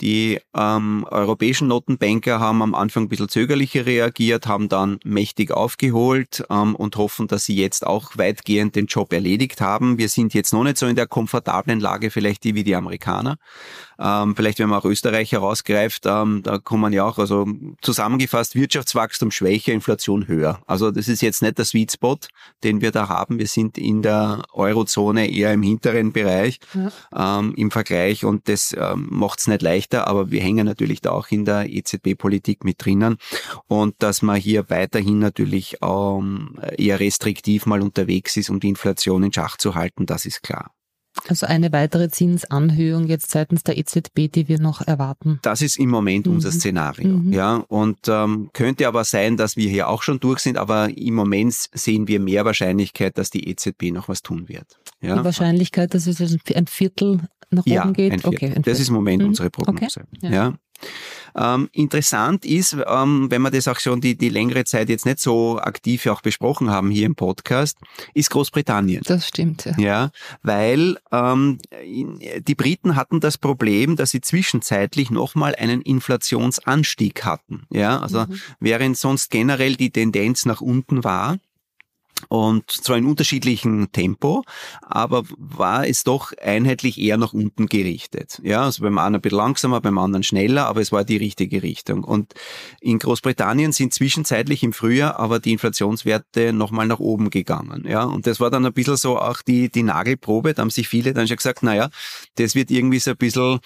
Die 0.00 0.40
ähm, 0.56 1.06
europäischen 1.10 1.68
Notenbanker 1.68 2.40
haben 2.40 2.62
am 2.62 2.74
Anfang 2.74 3.04
ein 3.04 3.08
bisschen 3.08 3.28
zögerlicher 3.28 3.84
reagiert, 3.84 4.46
haben 4.46 4.68
dann 4.68 4.98
mächtig 5.04 5.50
aufgeholt 5.50 6.44
ähm, 6.48 6.74
und 6.74 6.96
hoffen, 6.96 7.28
dass 7.28 7.44
sie 7.44 7.56
jetzt 7.56 7.86
auch 7.86 8.16
weitgehend 8.16 8.76
den 8.76 8.86
Job 8.86 9.12
erledigt 9.12 9.60
haben. 9.60 9.98
Wir 9.98 10.08
sind 10.08 10.32
jetzt 10.32 10.52
noch 10.52 10.64
nicht 10.64 10.78
so 10.78 10.86
in 10.86 10.96
der 10.96 11.06
komfortablen 11.06 11.80
Lage 11.80 12.10
vielleicht 12.10 12.44
die 12.44 12.54
wie 12.54 12.64
die 12.64 12.76
Amerikaner. 12.76 13.36
Ähm, 13.98 14.34
vielleicht 14.34 14.58
wenn 14.58 14.70
man 14.70 14.80
auch 14.80 14.86
Österreich 14.86 15.32
herausgreift, 15.32 16.06
ähm, 16.06 16.40
da 16.42 16.56
kommen 16.56 16.92
ja 16.94 17.04
auch, 17.04 17.18
also 17.18 17.46
zusammengefasst, 17.82 18.54
Wirtschaftswachstum 18.54 19.30
schwächer, 19.30 19.74
Inflation 19.74 20.26
höher. 20.26 20.60
Also 20.66 20.90
das 20.90 21.08
ist 21.08 21.20
jetzt 21.20 21.42
nicht 21.42 21.58
der 21.58 21.66
Sweet 21.66 21.92
Spot, 21.92 22.16
den 22.64 22.80
wir 22.80 22.92
da 22.92 23.10
haben. 23.10 23.38
Wir 23.38 23.46
sind 23.46 23.76
in 23.76 24.00
der 24.00 24.42
Eurozone 24.54 25.30
eher 25.30 25.52
im 25.52 25.62
hinteren 25.62 26.12
Bereich 26.12 26.58
ja. 26.72 27.38
ähm, 27.40 27.52
im 27.56 27.70
Vergleich 27.70 28.24
und 28.24 28.48
das 28.48 28.74
ähm, 28.78 29.08
macht 29.10 29.40
es 29.40 29.48
nicht 29.48 29.60
leichter, 29.90 30.08
aber 30.08 30.30
wir 30.30 30.40
hängen 30.40 30.66
natürlich 30.66 31.00
da 31.00 31.10
auch 31.10 31.28
in 31.30 31.44
der 31.44 31.68
EZB-Politik 31.68 32.64
mit 32.64 32.84
drinnen 32.84 33.16
und 33.68 33.94
dass 33.98 34.22
man 34.22 34.36
hier 34.36 34.70
weiterhin 34.70 35.18
natürlich 35.18 35.76
ähm, 35.82 36.58
eher 36.76 37.00
restriktiv 37.00 37.66
mal 37.66 37.82
unterwegs 37.82 38.36
ist, 38.36 38.50
um 38.50 38.60
die 38.60 38.68
Inflation 38.68 39.22
in 39.22 39.32
Schach 39.32 39.56
zu 39.56 39.74
halten, 39.74 40.06
das 40.06 40.26
ist 40.26 40.42
klar. 40.42 40.72
Also 41.26 41.44
eine 41.46 41.72
weitere 41.72 42.08
Zinsanhöhung 42.08 43.08
jetzt 43.08 43.32
seitens 43.32 43.64
der 43.64 43.76
EZB, 43.76 44.30
die 44.32 44.46
wir 44.46 44.60
noch 44.60 44.80
erwarten. 44.80 45.40
Das 45.42 45.60
ist 45.60 45.76
im 45.76 45.90
Moment 45.90 46.26
mhm. 46.26 46.34
unser 46.34 46.52
Szenario. 46.52 47.08
Mhm. 47.08 47.32
Ja, 47.32 47.56
und 47.68 47.98
ähm, 48.06 48.50
könnte 48.52 48.86
aber 48.86 49.02
sein, 49.02 49.36
dass 49.36 49.56
wir 49.56 49.68
hier 49.68 49.88
auch 49.88 50.02
schon 50.02 50.20
durch 50.20 50.38
sind, 50.38 50.56
aber 50.56 50.88
im 50.96 51.14
Moment 51.14 51.52
sehen 51.52 52.06
wir 52.06 52.20
mehr 52.20 52.44
Wahrscheinlichkeit, 52.44 53.18
dass 53.18 53.30
die 53.30 53.48
EZB 53.48 53.90
noch 53.90 54.08
was 54.08 54.22
tun 54.22 54.48
wird. 54.48 54.78
Ja? 55.00 55.16
Die 55.16 55.24
Wahrscheinlichkeit, 55.24 55.94
dass 55.94 56.06
es 56.06 56.20
ein 56.54 56.66
Viertel 56.68 57.22
nach 57.50 57.64
oben 57.64 57.72
ja, 57.72 57.90
geht? 57.90 58.24
Okay. 58.24 58.54
Das 58.62 58.80
ist 58.80 58.88
im 58.88 58.94
Moment 58.94 59.22
mhm. 59.22 59.28
unsere 59.28 59.50
Prognose. 59.50 60.00
Okay. 60.00 60.06
Ja. 60.22 60.30
ja. 60.30 60.54
Ähm, 61.36 61.68
interessant 61.72 62.44
ist, 62.44 62.76
ähm, 62.86 63.30
wenn 63.30 63.42
wir 63.42 63.50
das 63.50 63.68
auch 63.68 63.78
schon 63.78 64.00
die, 64.00 64.16
die 64.16 64.28
längere 64.28 64.64
Zeit 64.64 64.88
jetzt 64.88 65.06
nicht 65.06 65.20
so 65.20 65.58
aktiv 65.58 66.06
auch 66.06 66.22
besprochen 66.22 66.70
haben 66.70 66.90
hier 66.90 67.06
im 67.06 67.14
Podcast, 67.14 67.78
ist 68.14 68.30
Großbritannien. 68.30 69.02
Das 69.04 69.28
stimmt. 69.28 69.64
Ja, 69.64 69.74
ja 69.78 70.10
weil 70.42 70.96
ähm, 71.12 71.58
die 71.80 72.54
Briten 72.54 72.96
hatten 72.96 73.20
das 73.20 73.38
Problem, 73.38 73.96
dass 73.96 74.10
sie 74.10 74.20
zwischenzeitlich 74.20 75.10
nochmal 75.10 75.54
einen 75.54 75.82
Inflationsanstieg 75.82 77.24
hatten. 77.24 77.64
Ja, 77.70 78.00
also 78.00 78.20
mhm. 78.20 78.40
während 78.58 78.96
sonst 78.96 79.30
generell 79.30 79.76
die 79.76 79.90
Tendenz 79.90 80.46
nach 80.46 80.60
unten 80.60 81.04
war, 81.04 81.38
und 82.28 82.70
zwar 82.70 82.96
in 82.96 83.06
unterschiedlichem 83.06 83.92
Tempo, 83.92 84.42
aber 84.82 85.24
war 85.36 85.86
es 85.86 86.04
doch 86.04 86.32
einheitlich 86.40 86.98
eher 86.98 87.16
nach 87.16 87.32
unten 87.32 87.66
gerichtet. 87.66 88.40
Ja, 88.42 88.64
also 88.64 88.82
beim 88.82 88.98
einen 88.98 89.16
ein 89.16 89.20
bisschen 89.20 89.38
langsamer, 89.38 89.80
beim 89.80 89.98
anderen 89.98 90.22
schneller, 90.22 90.66
aber 90.66 90.80
es 90.80 90.92
war 90.92 91.04
die 91.04 91.16
richtige 91.16 91.62
Richtung. 91.62 92.04
Und 92.04 92.34
in 92.80 92.98
Großbritannien 92.98 93.72
sind 93.72 93.94
zwischenzeitlich 93.94 94.62
im 94.62 94.72
Frühjahr 94.72 95.18
aber 95.18 95.38
die 95.38 95.52
Inflationswerte 95.52 96.52
nochmal 96.52 96.86
nach 96.86 96.98
oben 96.98 97.30
gegangen. 97.30 97.84
Ja, 97.86 98.04
und 98.04 98.26
das 98.26 98.40
war 98.40 98.50
dann 98.50 98.66
ein 98.66 98.72
bisschen 98.72 98.96
so 98.96 99.18
auch 99.18 99.42
die, 99.42 99.70
die 99.70 99.82
Nagelprobe. 99.82 100.54
Da 100.54 100.62
haben 100.62 100.70
sich 100.70 100.88
viele 100.88 101.12
dann 101.12 101.28
schon 101.28 101.36
gesagt, 101.36 101.62
naja, 101.62 101.90
das 102.36 102.54
wird 102.54 102.70
irgendwie 102.70 102.98
so 102.98 103.12
ein 103.12 103.16
bisschen 103.16 103.60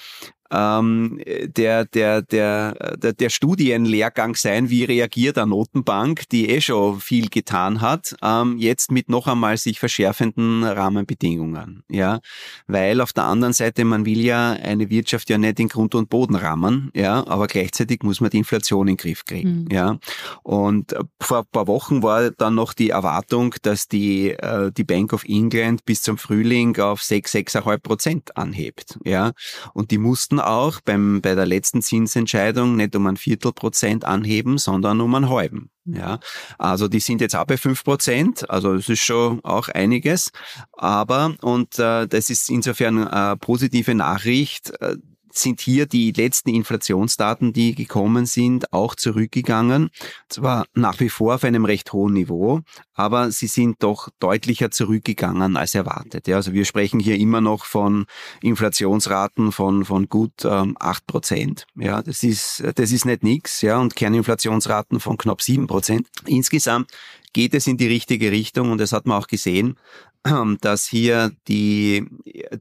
ähm, 0.50 1.20
der, 1.24 1.84
der, 1.84 2.22
der, 2.22 2.96
der, 2.96 3.12
der 3.12 3.28
Studienlehrgang 3.28 4.34
sein, 4.34 4.70
wie 4.70 4.84
reagiert 4.84 5.38
eine 5.38 5.50
Notenbank, 5.50 6.28
die 6.28 6.48
eh 6.48 6.60
schon 6.60 7.00
viel 7.00 7.28
getan 7.28 7.80
hat, 7.80 8.14
ähm, 8.22 8.58
jetzt 8.58 8.90
mit 8.90 9.08
noch 9.08 9.26
einmal 9.26 9.56
sich 9.56 9.80
verschärfenden 9.80 10.64
Rahmenbedingungen. 10.64 11.82
Ja, 11.90 12.20
weil 12.66 13.00
auf 13.00 13.12
der 13.12 13.24
anderen 13.24 13.52
Seite, 13.52 13.84
man 13.84 14.06
will 14.06 14.20
ja 14.20 14.52
eine 14.52 14.90
Wirtschaft 14.90 15.30
ja 15.30 15.38
nicht 15.38 15.60
in 15.60 15.68
Grund 15.68 15.94
und 15.94 16.10
Boden 16.10 16.36
rahmen, 16.36 16.90
ja, 16.94 17.26
aber 17.26 17.46
gleichzeitig 17.46 18.02
muss 18.02 18.20
man 18.20 18.30
die 18.30 18.38
Inflation 18.38 18.88
in 18.88 18.94
den 18.94 18.96
Griff 18.96 19.24
kriegen. 19.24 19.64
Mhm. 19.64 19.68
Ja, 19.70 19.98
und 20.42 20.94
vor 21.20 21.38
ein 21.38 21.44
paar 21.50 21.66
Wochen 21.66 22.02
war 22.02 22.30
dann 22.30 22.54
noch 22.54 22.72
die 22.74 22.90
Erwartung, 22.90 23.54
dass 23.62 23.88
die, 23.88 24.30
äh, 24.30 24.70
die 24.72 24.84
Bank 24.84 25.12
of 25.12 25.24
England 25.24 25.84
bis 25.84 26.02
zum 26.02 26.18
Frühling 26.18 26.78
auf 26.78 27.02
6, 27.02 27.34
6,5 27.34 27.78
Prozent 27.78 28.36
anhebt. 28.36 28.98
Ja, 29.04 29.32
und 29.72 29.90
die 29.90 29.98
mussten 29.98 30.33
auch 30.40 30.80
beim, 30.80 31.20
bei 31.20 31.34
der 31.34 31.46
letzten 31.46 31.82
Zinsentscheidung 31.82 32.76
nicht 32.76 32.94
um 32.96 33.06
ein 33.06 33.16
Viertelprozent 33.16 34.04
anheben, 34.04 34.58
sondern 34.58 35.00
um 35.00 35.14
einen 35.14 35.28
halben. 35.28 35.70
Mhm. 35.84 35.96
Ja, 35.96 36.20
also 36.58 36.88
die 36.88 37.00
sind 37.00 37.20
jetzt 37.20 37.36
auch 37.36 37.44
bei 37.44 37.56
fünf 37.56 37.84
Prozent, 37.84 38.48
also 38.48 38.74
das 38.74 38.88
ist 38.88 39.00
schon 39.00 39.44
auch 39.44 39.68
einiges. 39.68 40.30
Aber, 40.72 41.34
und 41.42 41.78
äh, 41.78 42.06
das 42.06 42.30
ist 42.30 42.50
insofern 42.50 43.06
eine 43.06 43.36
positive 43.36 43.94
Nachricht, 43.94 44.72
äh, 44.80 44.96
sind 45.38 45.60
hier 45.60 45.86
die 45.86 46.12
letzten 46.12 46.50
Inflationsdaten, 46.50 47.52
die 47.52 47.74
gekommen 47.74 48.26
sind, 48.26 48.72
auch 48.72 48.94
zurückgegangen. 48.94 49.90
Zwar 50.28 50.66
nach 50.74 51.00
wie 51.00 51.08
vor 51.08 51.34
auf 51.36 51.44
einem 51.44 51.64
recht 51.64 51.92
hohen 51.92 52.14
Niveau, 52.14 52.60
aber 52.94 53.30
sie 53.30 53.46
sind 53.46 53.82
doch 53.82 54.08
deutlicher 54.20 54.70
zurückgegangen 54.70 55.56
als 55.56 55.74
erwartet. 55.74 56.28
Ja, 56.28 56.36
also 56.36 56.52
wir 56.52 56.64
sprechen 56.64 57.00
hier 57.00 57.16
immer 57.16 57.40
noch 57.40 57.64
von 57.64 58.06
Inflationsraten 58.42 59.52
von, 59.52 59.84
von 59.84 60.08
gut 60.08 60.44
ähm, 60.44 60.76
8 60.78 61.06
Prozent. 61.06 61.66
Ja, 61.74 62.02
das 62.02 62.22
ist, 62.22 62.62
das 62.76 62.92
ist 62.92 63.04
nicht 63.04 63.22
nix. 63.22 63.62
Ja, 63.62 63.78
und 63.78 63.96
Kerninflationsraten 63.96 65.00
von 65.00 65.16
knapp 65.16 65.42
7 65.42 65.66
Prozent. 65.66 66.08
Insgesamt 66.26 66.90
geht 67.34 67.52
es 67.52 67.66
in 67.66 67.76
die 67.76 67.88
richtige 67.88 68.30
Richtung 68.30 68.70
und 68.70 68.78
das 68.78 68.92
hat 68.92 69.06
man 69.06 69.20
auch 69.20 69.26
gesehen 69.26 69.76
dass 70.60 70.86
hier 70.86 71.32
die, 71.48 72.06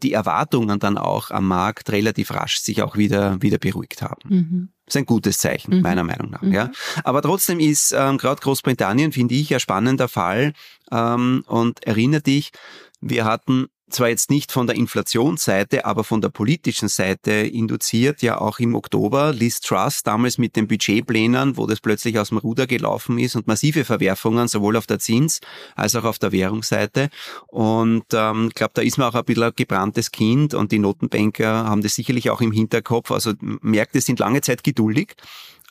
die 0.02 0.12
Erwartungen 0.12 0.80
dann 0.80 0.98
auch 0.98 1.32
am 1.32 1.48
Markt 1.48 1.92
relativ 1.92 2.32
rasch 2.32 2.58
sich 2.58 2.82
auch 2.82 2.98
wieder, 2.98 3.42
wieder 3.42 3.58
beruhigt 3.58 4.02
haben. 4.02 4.22
Mhm. 4.28 4.70
Das 4.86 4.96
ist 4.96 5.00
ein 5.00 5.06
gutes 5.06 5.38
Zeichen, 5.38 5.78
mhm. 5.78 5.82
meiner 5.82 6.04
Meinung 6.04 6.30
nach. 6.30 6.42
Mhm. 6.42 6.52
Ja. 6.52 6.72
Aber 7.06 7.22
trotzdem 7.22 7.62
ist 7.62 7.94
ähm, 7.98 8.18
gerade 8.18 8.42
Großbritannien, 8.42 9.14
finde 9.14 9.36
ich, 9.36 9.54
ein 9.54 9.62
spannender 9.62 10.10
Fall. 10.10 10.52
Ähm, 10.92 11.46
und 11.48 11.86
erinnere 11.88 12.22
dich, 12.22 12.52
wir 13.00 13.24
hatten 13.24 13.68
zwar 13.90 14.10
jetzt 14.10 14.30
nicht 14.30 14.52
von 14.52 14.68
der 14.68 14.76
Inflationsseite, 14.76 15.86
aber 15.86 16.04
von 16.04 16.22
der 16.22 16.30
politischen 16.30 16.88
Seite 16.88 17.32
induziert, 17.32 18.22
ja 18.22 18.40
auch 18.40 18.60
im 18.60 18.76
Oktober 18.76 19.34
Liz 19.34 19.60
Truss 19.60 20.04
damals 20.04 20.38
mit 20.38 20.56
den 20.56 20.68
Budgetplänen, 20.68 21.58
wo 21.58 21.68
das 21.68 21.80
plötzlich 21.80 22.18
aus 22.18 22.30
dem 22.30 22.38
Ruder 22.38 22.68
gelaufen 22.68 23.20
ist 23.20 23.36
und 23.36 23.48
massive 23.48 23.86
Verwerfungen 23.86 24.48
sowohl 24.48 24.78
auf 24.78 24.88
der 24.88 25.00
Zins- 25.00 25.42
als 25.76 25.96
auch 25.96 26.06
auf 26.06 26.20
der 26.20 26.32
Währungsseite. 26.32 27.10
Und 27.48 28.06
ich 28.12 28.20
ähm, 28.20 28.50
glaube, 28.54 28.72
da 28.74 28.82
ist 28.82 28.98
man 28.98 29.10
auch 29.10 29.16
ein 29.16 29.26
bisschen 29.26 29.44
ein 29.44 29.52
gebranntes 29.56 30.12
Kind 30.12 30.54
und 30.54 30.72
die 30.72 30.80
Notenbanker 30.80 31.66
haben 31.66 31.82
das 31.82 31.96
sicherlich 31.96 32.30
auch 32.30 32.42
im 32.42 32.52
Hinterkopf. 32.52 33.12
Also 33.12 33.34
merkt, 33.40 33.96
es 33.96 34.06
sind 34.06 34.20
lange 34.20 34.42
Zeit 34.42 34.64
geduldig. 34.64 35.16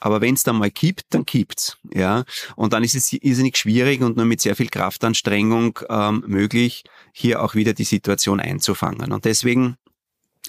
Aber 0.05 0.21
wenn 0.21 0.35
es 0.35 0.43
dann 0.43 0.57
mal 0.57 0.71
kippt, 0.73 1.05
dann 1.11 1.25
kippt's. 1.25 1.79
Ja? 1.95 2.25
Und 2.57 2.73
dann 2.73 2.83
ist 2.83 2.97
es 2.97 3.13
irrsinnig 3.13 3.57
schwierig 3.57 4.03
und 4.03 4.17
nur 4.17 4.27
mit 4.27 4.41
sehr 4.41 4.57
viel 4.57 4.67
Kraftanstrengung 4.67 5.79
ähm, 5.89 6.25
möglich, 6.27 6.83
hier 7.13 7.41
auch 7.41 7.55
wieder 7.55 7.73
die 7.73 7.85
Situation 7.85 8.41
einzufangen. 8.41 9.13
Und 9.13 9.25
deswegen 9.25 9.77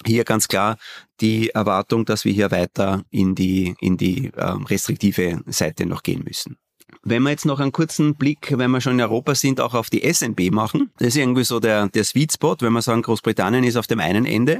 hier 0.07 0.24
ganz 0.24 0.48
klar 0.48 0.77
die 1.22 1.51
Erwartung, 1.51 2.03
dass 2.03 2.25
wir 2.25 2.33
hier 2.33 2.50
weiter 2.50 3.05
in 3.12 3.36
die, 3.36 3.75
in 3.79 3.95
die 3.95 4.31
ähm, 4.36 4.65
restriktive 4.65 5.43
Seite 5.45 5.86
noch 5.86 6.01
gehen 6.01 6.24
müssen. 6.25 6.57
Wenn 7.03 7.23
wir 7.23 7.31
jetzt 7.31 7.45
noch 7.45 7.59
einen 7.59 7.71
kurzen 7.71 8.15
Blick, 8.15 8.57
wenn 8.57 8.71
wir 8.71 8.81
schon 8.81 8.93
in 8.93 9.01
Europa 9.01 9.35
sind, 9.35 9.59
auch 9.59 9.73
auf 9.73 9.89
die 9.89 10.12
SNB 10.12 10.51
machen, 10.51 10.91
das 10.97 11.09
ist 11.09 11.17
irgendwie 11.17 11.43
so 11.43 11.59
der, 11.59 11.88
der 11.89 12.03
Sweet 12.03 12.33
Spot, 12.33 12.55
wenn 12.59 12.73
wir 12.73 12.81
sagen, 12.81 13.01
Großbritannien 13.01 13.63
ist 13.63 13.77
auf 13.77 13.88
dem 13.88 14.00
einen 14.00 14.25
Ende, 14.25 14.59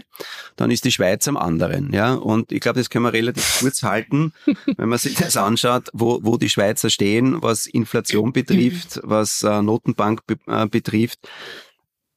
dann 0.56 0.72
ist 0.72 0.86
die 0.86 0.92
Schweiz 0.92 1.28
am 1.28 1.38
anderen, 1.38 1.94
ja. 1.94 2.14
Und 2.14 2.52
ich 2.52 2.62
glaube, 2.62 2.80
das 2.80 2.90
können 2.90 3.06
wir 3.06 3.14
relativ 3.14 3.60
kurz 3.60 3.84
halten, 3.84 4.34
wenn 4.78 4.90
man 4.90 5.00
sich 5.00 5.16
das 5.16 5.38
anschaut, 5.38 5.90
wo, 5.94 6.20
wo 6.24 6.38
die 6.38 6.50
Schweizer 6.50 6.90
stehen, 6.90 7.42
was 7.42 7.68
Inflation 7.68 8.34
betrifft, 8.34 9.00
was 9.04 9.44
äh, 9.44 9.62
Notenbank 9.62 10.26
be 10.26 10.38
äh, 10.48 10.68
betrifft. 10.68 11.20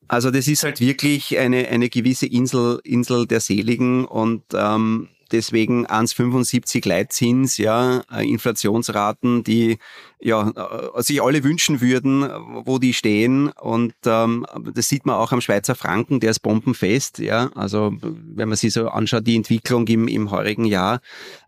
Also 0.08 0.30
das 0.30 0.46
ist 0.46 0.62
halt 0.62 0.80
wirklich 0.80 1.36
eine, 1.36 1.68
eine 1.68 1.88
gewisse 1.88 2.26
Insel, 2.26 2.80
Insel 2.84 3.26
der 3.26 3.40
Seligen 3.40 4.04
und 4.04 4.42
ähm, 4.54 5.08
deswegen 5.32 5.86
1,75 5.86 6.86
Leitzins, 6.86 7.58
ja, 7.58 8.02
äh, 8.12 8.28
Inflationsraten, 8.28 9.44
die 9.44 9.78
ja, 10.20 10.50
äh, 10.50 11.02
sich 11.02 11.22
alle 11.22 11.44
wünschen 11.44 11.80
würden, 11.80 12.28
wo 12.64 12.78
die 12.78 12.94
stehen. 12.94 13.48
Und 13.60 13.94
ähm, 14.06 14.46
das 14.74 14.88
sieht 14.88 15.04
man 15.06 15.16
auch 15.16 15.32
am 15.32 15.40
Schweizer 15.40 15.74
Franken, 15.74 16.20
der 16.20 16.30
ist 16.30 16.40
bombenfest. 16.40 17.18
Ja, 17.18 17.50
also 17.54 17.92
wenn 18.00 18.48
man 18.48 18.56
sich 18.56 18.72
so 18.72 18.88
anschaut, 18.88 19.26
die 19.26 19.36
Entwicklung 19.36 19.86
im, 19.88 20.08
im 20.08 20.30
heurigen 20.30 20.64
Jahr. 20.64 21.00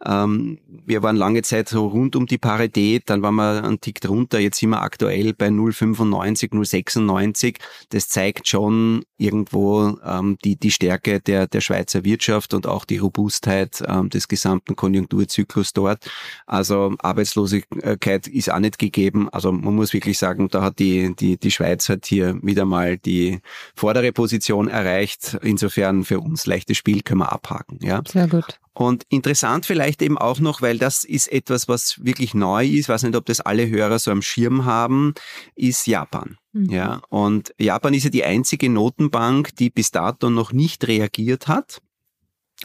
Ähm, 0.05 0.59
wir 0.85 1.03
waren 1.03 1.17
lange 1.17 1.43
Zeit 1.43 1.69
so 1.69 1.87
rund 1.87 2.15
um 2.17 2.27
die 2.27 2.39
Parität, 2.39 3.05
dann 3.07 3.23
waren 3.23 3.37
wir 3.37 3.65
einen 3.65 3.81
Tick 3.81 4.01
drunter. 4.01 4.39
Jetzt 4.39 4.59
sind 4.59 4.71
wir 4.71 4.83
aktuell 4.83 5.33
bei 5.33 5.49
0,95, 5.49 6.51
0,96. 6.51 7.57
Das 7.89 8.09
zeigt 8.09 8.49
schon 8.49 9.05
irgendwo 9.17 9.99
ähm, 10.05 10.37
die, 10.45 10.57
die 10.57 10.71
Stärke 10.71 11.21
der, 11.21 11.47
der 11.47 11.61
Schweizer 11.61 12.05
Wirtschaft 12.05 12.55
und 12.55 12.67
auch 12.67 12.85
die 12.85 12.99
Robustheit 12.99 13.83
ähm, 13.87 14.11
des 14.11 14.29
gesamten 14.29 14.77
Konjunkturzyklus 14.77 15.73
dort. 15.73 16.11
Also 16.47 16.95
Arbeitslosigkeit 16.99 18.27
ist 18.27 18.51
auch 18.59 18.61
nicht 18.61 18.79
gegeben. 18.79 19.29
Also 19.31 19.53
man 19.53 19.75
muss 19.75 19.93
wirklich 19.93 20.19
sagen, 20.19 20.49
da 20.49 20.63
hat 20.63 20.79
die, 20.79 21.15
die, 21.17 21.39
die 21.39 21.51
Schweiz 21.51 21.89
hat 21.89 22.07
hier 22.07 22.39
wieder 22.43 22.65
mal 22.65 22.99
die 22.99 23.41
vordere 23.75 24.13
Position 24.13 24.69
erreicht. 24.69 25.39
Insofern 25.43 26.05
für 26.05 26.21
uns 26.21 26.47
leichtes 26.47 26.77
Spiel 26.77 27.03
können 27.03 27.21
wir 27.21 27.33
abhaken. 27.33 27.79
Ja. 27.83 28.03
Sehr 28.07 28.29
gut. 28.29 28.59
Und 28.75 29.05
interessant 29.09 29.67
vielleicht 29.67 30.03
eben 30.03 30.19
auch 30.19 30.39
noch, 30.39 30.63
weil 30.63 30.79
das 30.79 31.03
ist 31.03 31.33
etwas, 31.33 31.67
was 31.67 31.99
wirklich 32.05 32.33
neu 32.35 32.65
ist, 32.65 32.81
ich 32.83 32.89
weiß 32.89 33.03
nicht, 33.03 33.17
ob 33.17 33.27
das 33.27 33.41
alle 33.41 33.69
Hörer 33.69 33.99
so 33.99 34.13
am 34.13 34.23
Schirm 34.23 34.67
haben, 34.67 35.15
ist 35.57 35.89
Japan. 35.89 36.37
Mhm. 36.53 36.71
Ja, 36.71 37.01
und 37.09 37.53
Japan 37.59 37.95
ist 37.95 38.05
ja 38.05 38.11
die 38.11 38.23
einzige 38.23 38.71
Notenbank, 38.71 39.57
die 39.57 39.71
bis 39.71 39.91
dato 39.91 40.31
noch 40.31 40.53
nicht 40.53 40.87
reagiert 40.87 41.49
hat. 41.49 41.81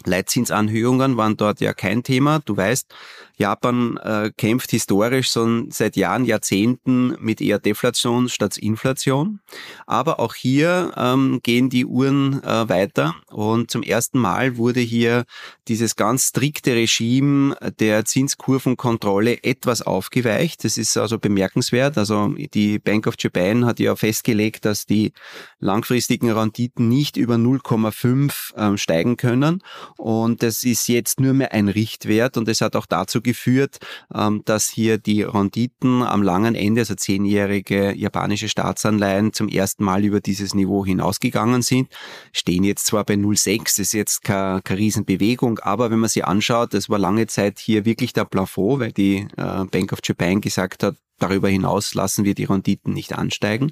Leitzinsanhöhungen 0.05 1.17
waren 1.17 1.38
dort 1.38 1.62
ja 1.62 1.73
kein 1.73 2.03
Thema. 2.03 2.39
Du 2.39 2.57
weißt, 2.57 2.93
Japan 3.38 3.98
äh, 3.98 4.32
kämpft 4.38 4.72
historisch 4.72 5.32
schon 5.32 5.72
seit 5.72 5.96
Jahren, 5.96 6.25
Jahrzehnten 6.25 7.16
mit 7.20 7.42
eher 7.42 7.60
Deflation 7.60 8.30
statt 8.30 8.58
Inflation. 8.58 9.40
Aber 9.88 10.20
auch 10.20 10.36
hier 10.36 10.94
ähm, 10.96 11.40
gehen 11.44 11.70
die 11.70 11.86
Uhren 11.86 12.44
äh, 12.44 12.70
weiter 12.70 13.16
und 13.30 13.72
zum 13.72 13.82
ersten 13.82 14.20
Mal 14.20 14.58
wurde 14.58 14.80
hier 14.80 15.25
dieses 15.68 15.96
ganz 15.96 16.30
strikte 16.30 16.74
Regime 16.75 17.56
der 17.80 18.06
Zinskurvenkontrolle 18.06 19.44
etwas 19.44 19.82
aufgeweicht. 19.82 20.63
Das 20.63 20.78
ist 20.78 20.96
also 20.98 21.18
bemerkenswert. 21.18 21.98
Also 21.98 22.36
die 22.54 22.80
Bank 22.80 23.08
of 23.08 23.16
Japan 23.18 23.66
hat 23.66 23.80
ja 23.80 23.96
festgelegt, 23.96 24.66
dass 24.66 24.86
die 24.86 25.13
langfristigen 25.60 26.30
Renditen 26.30 26.88
nicht 26.88 27.18
über 27.18 27.36
0,5 27.36 28.54
ähm, 28.58 28.78
steigen 28.78 29.18
können. 29.18 29.63
Und 29.98 30.44
das 30.44 30.63
ist 30.63 30.88
jetzt 30.88 31.20
nur 31.20 31.34
mehr 31.34 31.52
ein 31.52 31.68
Richtwert 31.68 32.38
und 32.38 32.48
es 32.48 32.62
hat 32.62 32.75
auch 32.75 32.86
dazu 32.86 33.22
geführt, 33.24 33.80
ähm, 34.13 34.42
dass 34.46 34.70
hier 34.70 34.98
die 34.98 35.24
Renditen 35.24 36.03
am 36.03 36.22
langen 36.22 36.56
Ende, 36.56 36.82
also 36.82 36.96
zehnjährige 36.96 37.94
japanische 37.96 38.50
Staatsanleihen, 38.50 39.34
zum 39.34 39.48
ersten 39.48 39.84
Mal 39.84 40.03
über 40.03 40.20
dieses 40.20 40.53
Niveau 40.53 40.86
hinausgegangen 40.86 41.62
sind. 41.62 41.89
Stehen 42.32 42.63
jetzt 42.63 42.86
zwar 42.86 43.03
bei 43.03 43.15
0,6, 43.15 43.63
das 43.63 43.80
ist 43.80 43.94
jetzt 43.94 44.24
keine, 44.24 44.62
keine 44.62 44.80
Riesenbewegung, 44.80 45.60
aber 45.60 45.92
wenn 45.92 46.00
man 46.00 46.10
sie 46.10 46.24
anschaut, 46.24 46.74
das 46.74 46.89
war 46.89 47.00
lange 47.00 47.27
Zeit 47.27 47.60
hier 47.60 47.86
wirklich 47.86 48.13
der 48.13 48.25
Plafond, 48.25 48.80
weil 48.80 48.92
die 48.92 49.27
äh, 49.38 49.65
Bank 49.65 49.94
of 49.94 50.00
Japan 50.03 50.42
gesagt 50.42 50.84
hat, 50.84 50.96
Darüber 51.20 51.48
hinaus 51.48 51.94
lassen 51.94 52.25
wir 52.25 52.34
die 52.34 52.44
Renditen 52.44 52.94
nicht 52.94 53.13
ansteigen, 53.13 53.70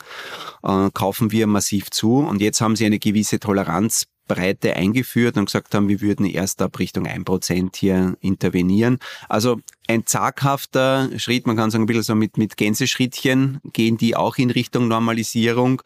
äh, 0.63 0.89
kaufen 0.93 1.31
wir 1.31 1.47
massiv 1.47 1.89
zu 1.89 2.19
und 2.19 2.39
jetzt 2.39 2.61
haben 2.61 2.75
sie 2.75 2.85
eine 2.85 2.99
gewisse 2.99 3.39
Toleranz 3.39 4.05
Breite 4.33 4.75
eingeführt 4.75 5.37
und 5.37 5.45
gesagt 5.45 5.75
haben, 5.75 5.89
wir 5.89 6.01
würden 6.01 6.25
erst 6.25 6.61
ab 6.61 6.79
Richtung 6.79 7.05
1% 7.05 7.75
hier 7.75 8.15
intervenieren. 8.21 8.99
Also 9.27 9.59
ein 9.91 10.05
zaghafter 10.05 11.09
Schritt, 11.17 11.47
man 11.47 11.57
kann 11.57 11.69
sagen, 11.69 11.83
ein 11.83 11.87
bisschen 11.87 12.03
so 12.03 12.15
mit, 12.15 12.37
mit 12.37 12.55
Gänseschrittchen 12.55 13.59
gehen 13.73 13.97
die 13.97 14.15
auch 14.15 14.37
in 14.37 14.49
Richtung 14.49 14.87
Normalisierung, 14.87 15.81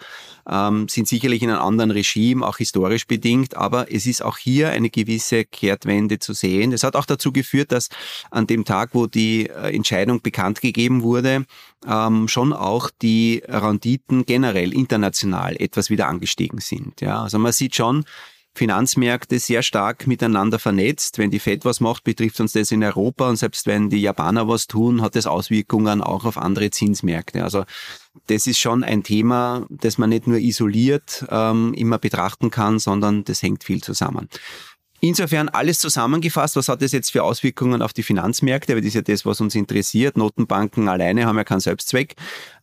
ähm, 0.47 0.87
sind 0.87 1.07
sicherlich 1.07 1.41
in 1.41 1.49
einem 1.49 1.61
anderen 1.61 1.91
Regime, 1.91 2.45
auch 2.45 2.57
historisch 2.57 3.07
bedingt, 3.07 3.57
aber 3.57 3.91
es 3.91 4.05
ist 4.05 4.23
auch 4.23 4.37
hier 4.37 4.69
eine 4.69 4.89
gewisse 4.89 5.43
Kehrtwende 5.43 6.19
zu 6.19 6.33
sehen. 6.33 6.71
Es 6.71 6.83
hat 6.83 6.95
auch 6.95 7.05
dazu 7.05 7.31
geführt, 7.31 7.71
dass 7.71 7.89
an 8.29 8.45
dem 8.45 8.63
Tag, 8.63 8.91
wo 8.93 9.07
die 9.07 9.47
äh, 9.49 9.75
Entscheidung 9.75 10.21
bekannt 10.21 10.61
gegeben 10.61 11.01
wurde, 11.01 11.45
ähm, 11.87 12.27
schon 12.27 12.53
auch 12.53 12.91
die 13.01 13.41
Renditen 13.47 14.25
generell 14.25 14.73
international 14.73 15.55
etwas 15.59 15.89
wieder 15.89 16.07
angestiegen 16.07 16.59
sind. 16.59 17.01
Ja, 17.01 17.23
also 17.23 17.39
man 17.39 17.53
sieht 17.53 17.75
schon, 17.75 18.05
Finanzmärkte 18.55 19.37
sehr 19.37 19.61
stark 19.61 20.07
miteinander 20.07 20.59
vernetzt. 20.59 21.17
Wenn 21.17 21.29
die 21.29 21.39
Fed 21.39 21.65
was 21.65 21.81
macht, 21.81 22.05
betrifft 22.05 22.39
uns 22.39 22.53
das 22.53 22.71
in 22.71 22.83
Europa 22.83 23.29
und 23.29 23.35
selbst 23.35 23.67
wenn 23.67 23.89
die 23.89 24.01
Japaner 24.01 24.47
was 24.47 24.67
tun, 24.67 25.01
hat 25.01 25.15
das 25.15 25.27
Auswirkungen 25.27 26.01
auch 26.01 26.23
auf 26.23 26.37
andere 26.37 26.71
Zinsmärkte. 26.71 27.43
Also 27.43 27.65
das 28.27 28.47
ist 28.47 28.59
schon 28.59 28.83
ein 28.83 29.03
Thema, 29.03 29.65
das 29.69 29.97
man 29.97 30.09
nicht 30.09 30.25
nur 30.25 30.37
isoliert 30.37 31.25
ähm, 31.29 31.73
immer 31.73 31.99
betrachten 31.99 32.49
kann, 32.49 32.79
sondern 32.79 33.25
das 33.25 33.43
hängt 33.43 33.65
viel 33.65 33.83
zusammen. 33.83 34.29
Insofern 35.01 35.49
alles 35.49 35.79
zusammengefasst, 35.79 36.55
was 36.55 36.69
hat 36.69 36.81
das 36.81 36.93
jetzt 36.93 37.11
für 37.11 37.23
Auswirkungen 37.23 37.81
auf 37.81 37.93
die 37.93 38.01
Finanzmärkte? 38.01 38.73
Weil 38.73 38.81
das 38.81 38.87
ist 38.87 38.93
ja 38.95 39.01
das, 39.01 39.25
was 39.25 39.41
uns 39.41 39.53
interessiert. 39.53 40.17
Notenbanken 40.17 40.87
alleine 40.87 41.25
haben 41.25 41.37
ja 41.37 41.43
keinen 41.43 41.59
Selbstzweck. 41.59 42.15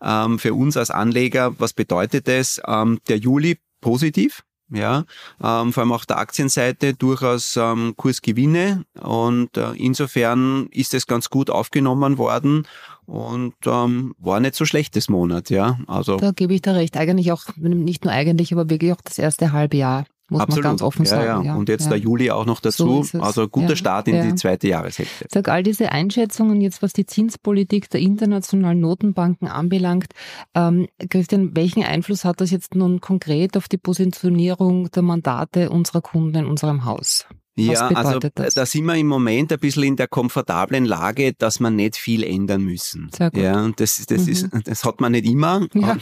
Ähm, 0.02 0.38
für 0.38 0.54
uns 0.54 0.76
als 0.76 0.90
Anleger, 0.90 1.54
was 1.60 1.74
bedeutet 1.74 2.26
das? 2.26 2.60
Ähm, 2.66 2.98
der 3.08 3.18
Juli 3.18 3.58
positiv, 3.80 4.42
ja, 4.72 5.04
ähm, 5.42 5.72
vor 5.72 5.82
allem 5.82 5.92
auf 5.92 6.06
der 6.06 6.18
Aktienseite 6.18 6.94
durchaus 6.94 7.56
ähm, 7.56 7.94
Kursgewinne 7.96 8.84
und 9.00 9.56
äh, 9.56 9.72
insofern 9.72 10.68
ist 10.70 10.94
es 10.94 11.06
ganz 11.06 11.30
gut 11.30 11.50
aufgenommen 11.50 12.18
worden 12.18 12.66
und 13.06 13.54
ähm, 13.66 14.14
war 14.18 14.40
nicht 14.40 14.54
so 14.54 14.64
schlechtes 14.64 15.08
Monat, 15.08 15.50
ja. 15.50 15.78
Also 15.86 16.16
da 16.16 16.30
gebe 16.30 16.54
ich 16.54 16.62
da 16.62 16.72
recht. 16.72 16.96
Eigentlich 16.96 17.32
auch 17.32 17.44
nicht 17.56 18.04
nur 18.04 18.12
eigentlich, 18.12 18.52
aber 18.52 18.70
wirklich 18.70 18.92
auch 18.92 19.00
das 19.02 19.18
erste 19.18 19.52
halbe 19.52 19.76
Jahr 19.76 20.06
muss 20.32 20.40
Absolut. 20.40 20.64
man 20.64 20.72
ganz 20.72 20.82
offen 20.82 21.06
sagen. 21.06 21.44
Ja, 21.44 21.52
ja. 21.52 21.54
Und 21.54 21.68
jetzt 21.68 21.84
ja. 21.84 21.90
der 21.90 21.98
Juli 21.98 22.30
auch 22.30 22.46
noch 22.46 22.60
dazu. 22.60 23.02
So 23.02 23.20
also 23.20 23.48
guter 23.48 23.76
Start 23.76 24.08
in 24.08 24.22
die 24.22 24.34
zweite 24.34 24.68
Jahreshälfte. 24.68 25.26
Sag 25.30 25.48
all 25.48 25.62
diese 25.62 25.92
Einschätzungen 25.92 26.60
jetzt, 26.60 26.82
was 26.82 26.92
die 26.92 27.06
Zinspolitik 27.06 27.90
der 27.90 28.00
internationalen 28.00 28.80
Notenbanken 28.80 29.48
anbelangt. 29.48 30.08
Ähm, 30.54 30.88
Christian, 31.08 31.54
welchen 31.54 31.84
Einfluss 31.84 32.24
hat 32.24 32.40
das 32.40 32.50
jetzt 32.50 32.74
nun 32.74 33.00
konkret 33.00 33.56
auf 33.56 33.68
die 33.68 33.78
Positionierung 33.78 34.90
der 34.90 35.02
Mandate 35.02 35.70
unserer 35.70 36.00
Kunden 36.00 36.36
in 36.36 36.46
unserem 36.46 36.84
Haus? 36.84 37.26
Ja, 37.54 37.88
also 37.88 38.18
das? 38.18 38.54
da 38.54 38.64
sind 38.64 38.86
wir 38.86 38.96
im 38.96 39.08
Moment 39.08 39.52
ein 39.52 39.58
bisschen 39.58 39.82
in 39.82 39.96
der 39.96 40.08
komfortablen 40.08 40.86
Lage, 40.86 41.34
dass 41.34 41.60
wir 41.60 41.70
nicht 41.70 41.96
viel 41.96 42.24
ändern 42.24 42.62
müssen. 42.62 43.10
Sehr 43.14 43.30
gut. 43.30 43.42
Ja, 43.42 43.68
das, 43.76 44.04
das, 44.06 44.22
mhm. 44.22 44.32
ist, 44.32 44.48
das 44.64 44.84
hat 44.84 45.00
man 45.02 45.12
nicht 45.12 45.26
immer. 45.26 45.66
Ja. 45.74 45.98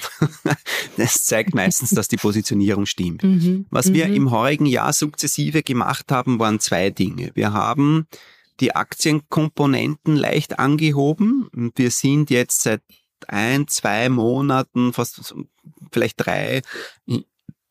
das 0.97 1.25
zeigt 1.25 1.55
meistens, 1.55 1.91
dass 1.91 2.07
die 2.07 2.19
Positionierung 2.19 2.87
stimmt. 2.87 3.25
Mhm. 3.25 3.67
Was 3.71 3.87
mhm. 3.87 3.95
wir 3.95 4.07
im 4.07 4.31
heurigen 4.31 4.67
Jahr 4.67 4.93
sukzessive 4.93 5.63
gemacht 5.63 6.13
haben, 6.13 6.39
waren 6.39 6.61
zwei 6.61 6.91
Dinge. 6.91 7.33
Wir 7.35 7.53
haben 7.53 8.07
die 8.61 8.77
Aktienkomponenten 8.77 10.15
leicht 10.15 10.59
angehoben. 10.59 11.49
Wir 11.75 11.91
sind 11.91 12.31
jetzt 12.31 12.63
seit 12.63 12.83
ein, 13.27 13.67
zwei 13.67 14.09
Monaten, 14.09 14.93
fast 14.93 15.35
vielleicht 15.91 16.25
drei, 16.25 16.63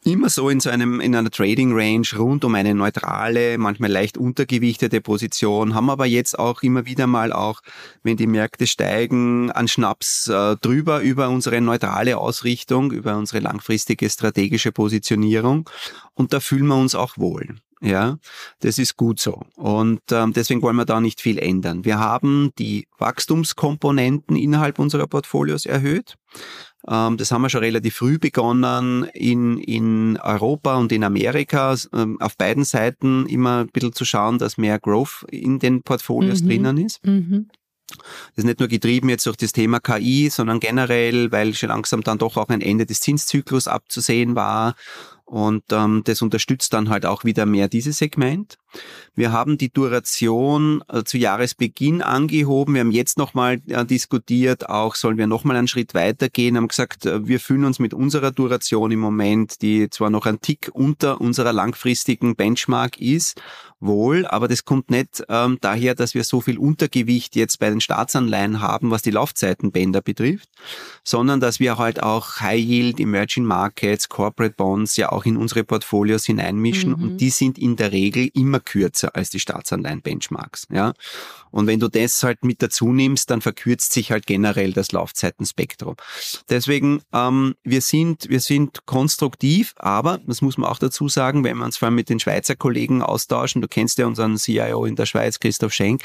immer 0.09 0.29
so 0.29 0.49
in 0.49 0.59
so 0.59 0.69
einem, 0.69 0.99
in 0.99 1.15
einer 1.15 1.31
Trading 1.31 1.71
Range 1.73 2.07
rund 2.17 2.43
um 2.43 2.55
eine 2.55 2.75
neutrale, 2.75 3.57
manchmal 3.57 3.91
leicht 3.91 4.17
untergewichtete 4.17 5.01
Position, 5.01 5.73
haben 5.73 5.89
aber 5.89 6.05
jetzt 6.05 6.37
auch 6.37 6.61
immer 6.63 6.85
wieder 6.85 7.07
mal 7.07 7.31
auch, 7.31 7.61
wenn 8.03 8.17
die 8.17 8.27
Märkte 8.27 8.67
steigen, 8.67 9.51
an 9.51 9.67
Schnaps 9.67 10.27
äh, 10.27 10.57
drüber 10.57 11.01
über 11.01 11.29
unsere 11.29 11.61
neutrale 11.61 12.17
Ausrichtung, 12.17 12.91
über 12.91 13.17
unsere 13.17 13.39
langfristige 13.39 14.09
strategische 14.09 14.71
Positionierung. 14.71 15.69
Und 16.13 16.33
da 16.33 16.39
fühlen 16.39 16.67
wir 16.67 16.75
uns 16.75 16.95
auch 16.95 17.17
wohl. 17.17 17.55
Ja, 17.81 18.17
das 18.59 18.77
ist 18.77 18.97
gut 18.97 19.21
so. 19.21 19.43
Und 19.55 20.01
ähm, 20.11 20.33
deswegen 20.33 20.61
wollen 20.61 20.75
wir 20.75 20.85
da 20.85 20.99
nicht 20.99 21.21
viel 21.21 21.39
ändern. 21.39 21.85
Wir 21.85 21.97
haben 21.97 22.51
die 22.59 22.87
Wachstumskomponenten 22.97 24.35
innerhalb 24.35 24.79
unserer 24.79 25.07
Portfolios 25.07 25.65
erhöht. 25.65 26.17
Ähm, 26.88 27.17
das 27.17 27.31
haben 27.31 27.41
wir 27.41 27.50
schon 27.50 27.62
relativ 27.62 27.95
früh 27.95 28.19
begonnen 28.19 29.03
in, 29.13 29.57
in 29.57 30.17
Europa 30.17 30.75
und 30.77 30.91
in 30.91 31.03
Amerika 31.03 31.75
ähm, 31.93 32.19
auf 32.21 32.38
beiden 32.38 32.63
Seiten 32.63 33.25
immer 33.27 33.62
ein 33.62 33.67
bisschen 33.67 33.93
zu 33.93 34.05
schauen, 34.05 34.38
dass 34.38 34.57
mehr 34.57 34.79
Growth 34.79 35.25
in 35.29 35.59
den 35.59 35.83
Portfolios 35.83 36.41
mhm. 36.41 36.48
drinnen 36.48 36.77
ist. 36.77 37.05
Mhm. 37.05 37.48
Das 37.89 38.38
ist 38.38 38.45
nicht 38.45 38.59
nur 38.59 38.69
getrieben 38.69 39.09
jetzt 39.09 39.25
durch 39.25 39.38
das 39.38 39.51
Thema 39.51 39.79
KI, 39.79 40.29
sondern 40.29 40.59
generell, 40.59 41.31
weil 41.31 41.55
schon 41.55 41.69
langsam 41.69 42.03
dann 42.03 42.19
doch 42.19 42.38
auch 42.38 42.50
ein 42.50 42.62
Ende 42.62 42.86
des 42.86 43.00
Zinszyklus 43.00 43.67
abzusehen 43.67 44.36
war 44.36 44.75
und 45.29 45.63
ähm, 45.71 46.01
das 46.05 46.24
unterstützt 46.24 46.74
dann 46.74 46.89
halt 46.89 47.05
auch 47.05 47.24
wieder 47.24 47.45
mehr 47.45 47.67
dieses 47.67 48.00
Segment. 48.00 48.57
Wir 49.13 49.31
haben 49.31 49.59
die 49.59 49.71
Duration 49.71 50.83
äh, 50.88 51.03
zu 51.03 51.19
Jahresbeginn 51.19 52.01
angehoben. 52.01 52.74
Wir 52.74 52.81
haben 52.81 52.91
jetzt 52.91 53.19
nochmal 53.19 53.62
äh, 53.67 53.86
diskutiert, 53.86 54.69
auch 54.69 54.95
sollen 54.95 55.17
wir 55.17 55.27
nochmal 55.27 55.56
einen 55.56 55.67
Schritt 55.67 55.93
weitergehen, 55.93 56.58
haben 56.58 56.67
gesagt, 56.67 57.06
äh, 57.06 57.27
wir 57.27 57.39
fühlen 57.39 57.65
uns 57.65 57.77
mit 57.77 57.93
unserer 57.93 58.32
Duration 58.32 58.89
im 58.89 58.99
Moment, 58.99 59.62
die 59.62 59.91
zwar 59.91 60.10
noch 60.10 60.25
ein 60.25 60.41
Tick 60.41 60.71
unter 60.73 61.21
unserer 61.21 61.53
langfristigen 61.53 62.36
Benchmark 62.36 62.99
ist, 62.99 63.39
wohl, 63.80 64.25
aber 64.25 64.47
das 64.47 64.65
kommt 64.65 64.89
nicht 64.89 65.23
ähm, 65.30 65.58
daher, 65.62 65.95
dass 65.95 66.13
wir 66.13 66.23
so 66.23 66.41
viel 66.41 66.58
Untergewicht 66.58 67.36
jetzt 67.36 67.60
bei 67.60 67.69
den 67.69 67.82
Staatsanleihen 67.82 68.62
haben, 68.62 68.91
was 68.91 69.01
die 69.01 69.12
Laufzeitenbänder 69.12 70.01
betrifft, 70.01 70.49
sondern 71.03 71.39
dass 71.39 71.60
wir 71.60 71.77
halt 71.77 72.03
auch 72.03 72.41
High 72.41 72.60
Yield, 72.60 72.99
Emerging 72.99 73.45
Markets, 73.45 74.10
Corporate 74.10 74.56
Bonds 74.56 74.97
ja 74.97 75.12
auch 75.12 75.18
in 75.25 75.38
unsere 75.38 75.63
Portfolios 75.63 76.25
hineinmischen 76.25 76.91
mhm. 76.91 77.03
und 77.03 77.17
die 77.17 77.29
sind 77.29 77.58
in 77.58 77.75
der 77.75 77.91
Regel 77.91 78.29
immer 78.34 78.60
kürzer 78.60 79.15
als 79.15 79.29
die 79.29 79.39
Staatsanleihen-Benchmarks. 79.39 80.67
Ja? 80.71 80.93
Und 81.51 81.67
wenn 81.67 81.79
du 81.79 81.88
das 81.88 82.21
halt 82.23 82.43
mit 82.43 82.62
dazu 82.62 82.91
nimmst, 82.91 83.29
dann 83.29 83.41
verkürzt 83.41 83.93
sich 83.93 84.12
halt 84.12 84.27
generell 84.27 84.73
das 84.73 84.91
Laufzeitenspektrum. 84.91 85.95
Deswegen, 86.49 87.01
ähm, 87.13 87.55
wir 87.63 87.82
sind, 87.82 88.29
wir 88.29 88.39
sind 88.39 88.86
konstruktiv, 88.86 89.73
aber, 89.77 90.19
das 90.27 90.41
muss 90.41 90.58
man 90.58 90.69
auch 90.69 90.79
dazu 90.79 91.10
sagen, 91.10 91.43
wenn 91.43 91.58
wir 91.58 91.65
uns 91.65 91.77
vor 91.77 91.88
allem 91.88 91.95
mit 91.95 92.10
den 92.10 92.19
Schweizer 92.19 92.55
Kollegen 92.55 93.01
austauschen, 93.01 93.62
du 93.62 93.67
kennst 93.67 93.97
ja 93.97 94.05
unseren 94.05 94.38
CIO 94.38 94.86
in 94.86 94.95
der 94.95 95.05
Schweiz, 95.05 95.39
Christoph 95.39 95.73
Schenk, 95.73 96.03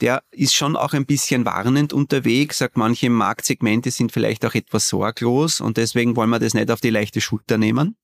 der 0.00 0.22
ist 0.30 0.54
schon 0.54 0.76
auch 0.76 0.92
ein 0.92 1.06
bisschen 1.06 1.44
warnend 1.44 1.92
unterwegs, 1.92 2.58
sagt, 2.58 2.76
manche 2.76 3.10
Marktsegmente 3.10 3.90
sind 3.90 4.12
vielleicht 4.12 4.44
auch 4.44 4.54
etwas 4.54 4.88
sorglos 4.88 5.60
und 5.60 5.76
deswegen 5.76 6.16
wollen 6.16 6.30
wir 6.30 6.38
das 6.38 6.54
nicht 6.54 6.70
auf 6.70 6.80
die 6.80 6.90
leichte 6.90 7.20
Schulter 7.20 7.58
nehmen. 7.58 7.96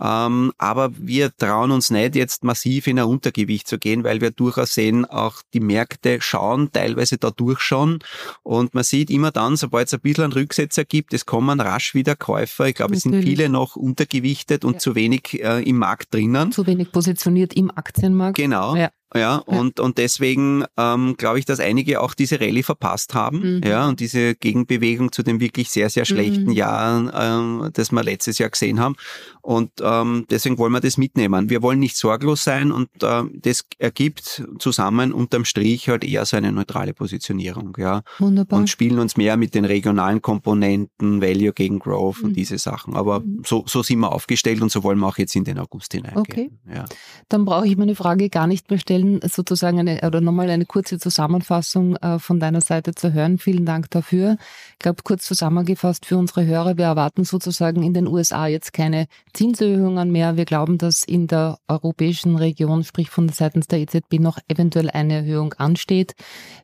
Ähm, 0.00 0.52
aber 0.58 0.90
wir 0.96 1.34
trauen 1.36 1.70
uns 1.70 1.90
nicht, 1.90 2.14
jetzt 2.14 2.44
massiv 2.44 2.86
in 2.86 2.98
ein 2.98 3.06
Untergewicht 3.06 3.66
zu 3.66 3.78
gehen, 3.78 4.04
weil 4.04 4.20
wir 4.20 4.30
durchaus 4.30 4.74
sehen, 4.74 5.04
auch 5.04 5.42
die 5.52 5.60
Märkte 5.60 6.18
schauen 6.20 6.70
teilweise 6.72 7.18
dadurch 7.18 7.60
schon. 7.60 7.98
Und 8.42 8.74
man 8.74 8.84
sieht 8.84 9.10
immer 9.10 9.30
dann, 9.30 9.56
sobald 9.56 9.88
es 9.88 9.94
ein 9.94 10.00
bisschen 10.00 10.24
einen 10.24 10.32
Rücksetzer 10.32 10.84
gibt, 10.84 11.14
es 11.14 11.26
kommen 11.26 11.60
rasch 11.60 11.94
wieder 11.94 12.16
Käufer. 12.16 12.66
Ich 12.66 12.74
glaube, 12.74 12.94
es 12.94 13.02
sind 13.02 13.22
viele 13.22 13.48
noch 13.48 13.76
untergewichtet 13.76 14.64
und 14.64 14.74
ja. 14.74 14.78
zu 14.78 14.94
wenig 14.94 15.42
äh, 15.42 15.62
im 15.62 15.78
Markt 15.78 16.14
drinnen. 16.14 16.52
Zu 16.52 16.66
wenig 16.66 16.92
positioniert 16.92 17.54
im 17.54 17.70
Aktienmarkt. 17.70 18.36
Genau. 18.36 18.76
Ja. 18.76 18.90
Ja, 19.14 19.36
und, 19.36 19.80
und 19.80 19.96
deswegen 19.96 20.64
ähm, 20.76 21.16
glaube 21.16 21.38
ich, 21.38 21.46
dass 21.46 21.60
einige 21.60 22.02
auch 22.02 22.12
diese 22.12 22.40
Rallye 22.40 22.62
verpasst 22.62 23.14
haben, 23.14 23.56
mhm. 23.56 23.62
ja, 23.64 23.88
und 23.88 24.00
diese 24.00 24.34
Gegenbewegung 24.34 25.12
zu 25.12 25.22
dem 25.22 25.40
wirklich 25.40 25.70
sehr, 25.70 25.88
sehr 25.88 26.04
schlechten 26.04 26.44
mhm. 26.44 26.52
Jahr, 26.52 27.12
ähm, 27.14 27.70
das 27.72 27.90
wir 27.90 28.02
letztes 28.02 28.36
Jahr 28.36 28.50
gesehen 28.50 28.80
haben. 28.80 28.96
Und 29.40 29.70
ähm, 29.80 30.26
deswegen 30.28 30.58
wollen 30.58 30.72
wir 30.72 30.80
das 30.80 30.98
mitnehmen. 30.98 31.48
Wir 31.48 31.62
wollen 31.62 31.78
nicht 31.78 31.96
sorglos 31.96 32.44
sein 32.44 32.70
und 32.70 32.90
äh, 33.02 33.22
das 33.32 33.64
ergibt 33.78 34.44
zusammen 34.58 35.14
unterm 35.14 35.46
Strich 35.46 35.88
halt 35.88 36.04
eher 36.04 36.26
so 36.26 36.36
eine 36.36 36.52
neutrale 36.52 36.92
Positionierung, 36.92 37.74
ja. 37.78 38.02
Wunderbar. 38.18 38.58
Und 38.58 38.68
spielen 38.68 38.98
uns 38.98 39.16
mehr 39.16 39.38
mit 39.38 39.54
den 39.54 39.64
regionalen 39.64 40.20
Komponenten, 40.20 41.22
Value 41.22 41.54
gegen 41.54 41.78
Growth 41.78 42.18
mhm. 42.18 42.28
und 42.28 42.34
diese 42.34 42.58
Sachen. 42.58 42.94
Aber 42.94 43.20
mhm. 43.20 43.40
so, 43.46 43.64
so 43.66 43.82
sind 43.82 44.00
wir 44.00 44.12
aufgestellt 44.12 44.60
und 44.60 44.70
so 44.70 44.82
wollen 44.84 44.98
wir 44.98 45.06
auch 45.06 45.16
jetzt 45.16 45.34
in 45.34 45.44
den 45.44 45.58
August 45.58 45.94
hineingehen. 45.94 46.20
Okay. 46.20 46.50
Ja. 46.70 46.84
Dann 47.30 47.46
brauche 47.46 47.66
ich 47.66 47.78
meine 47.78 47.94
Frage 47.94 48.28
gar 48.28 48.46
nicht 48.46 48.68
mehr 48.68 48.78
stellen 48.78 48.97
stellen, 48.98 49.20
sozusagen 49.24 49.78
eine 49.78 50.00
oder 50.06 50.20
nochmal 50.20 50.50
eine 50.50 50.66
kurze 50.66 50.98
Zusammenfassung 50.98 51.96
äh, 51.96 52.18
von 52.18 52.40
deiner 52.40 52.60
Seite 52.60 52.94
zu 52.94 53.12
hören. 53.12 53.38
Vielen 53.38 53.64
Dank 53.64 53.90
dafür. 53.90 54.36
Ich 54.72 54.78
glaube, 54.78 55.02
kurz 55.02 55.24
zusammengefasst 55.24 56.06
für 56.06 56.16
unsere 56.16 56.46
Hörer, 56.46 56.76
wir 56.76 56.86
erwarten 56.86 57.24
sozusagen 57.24 57.82
in 57.82 57.94
den 57.94 58.06
USA 58.06 58.46
jetzt 58.46 58.72
keine 58.72 59.06
Zinserhöhungen 59.32 60.10
mehr. 60.10 60.36
Wir 60.36 60.44
glauben, 60.44 60.78
dass 60.78 61.04
in 61.04 61.26
der 61.26 61.58
europäischen 61.68 62.36
Region, 62.36 62.84
sprich 62.84 63.10
von 63.10 63.28
seitens 63.28 63.66
der 63.68 63.80
EZB, 63.80 64.18
noch 64.20 64.38
eventuell 64.48 64.90
eine 64.90 65.14
Erhöhung 65.14 65.54
ansteht. 65.54 66.14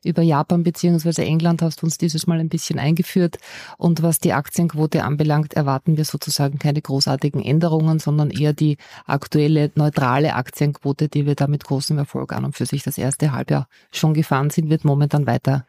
Über 0.03 0.21
Japan 0.21 0.63
bzw. 0.63 1.23
England 1.23 1.61
hast 1.61 1.81
du 1.81 1.85
uns 1.85 1.97
dieses 1.97 2.27
Mal 2.27 2.39
ein 2.39 2.49
bisschen 2.49 2.79
eingeführt. 2.79 3.37
Und 3.77 4.01
was 4.01 4.19
die 4.19 4.33
Aktienquote 4.33 5.03
anbelangt, 5.03 5.53
erwarten 5.53 5.97
wir 5.97 6.05
sozusagen 6.05 6.59
keine 6.59 6.81
großartigen 6.81 7.43
Änderungen, 7.43 7.99
sondern 7.99 8.29
eher 8.29 8.53
die 8.53 8.77
aktuelle 9.05 9.71
neutrale 9.75 10.35
Aktienquote, 10.35 11.09
die 11.09 11.25
wir 11.25 11.35
da 11.35 11.47
mit 11.47 11.63
großem 11.63 11.97
Erfolg 11.97 12.24
an 12.31 12.45
und 12.45 12.55
für 12.55 12.65
sich 12.65 12.83
das 12.83 12.97
erste 12.97 13.31
Halbjahr 13.31 13.67
schon 13.91 14.13
gefahren 14.13 14.49
sind, 14.49 14.69
wird 14.69 14.85
momentan 14.85 15.27
weiter 15.27 15.65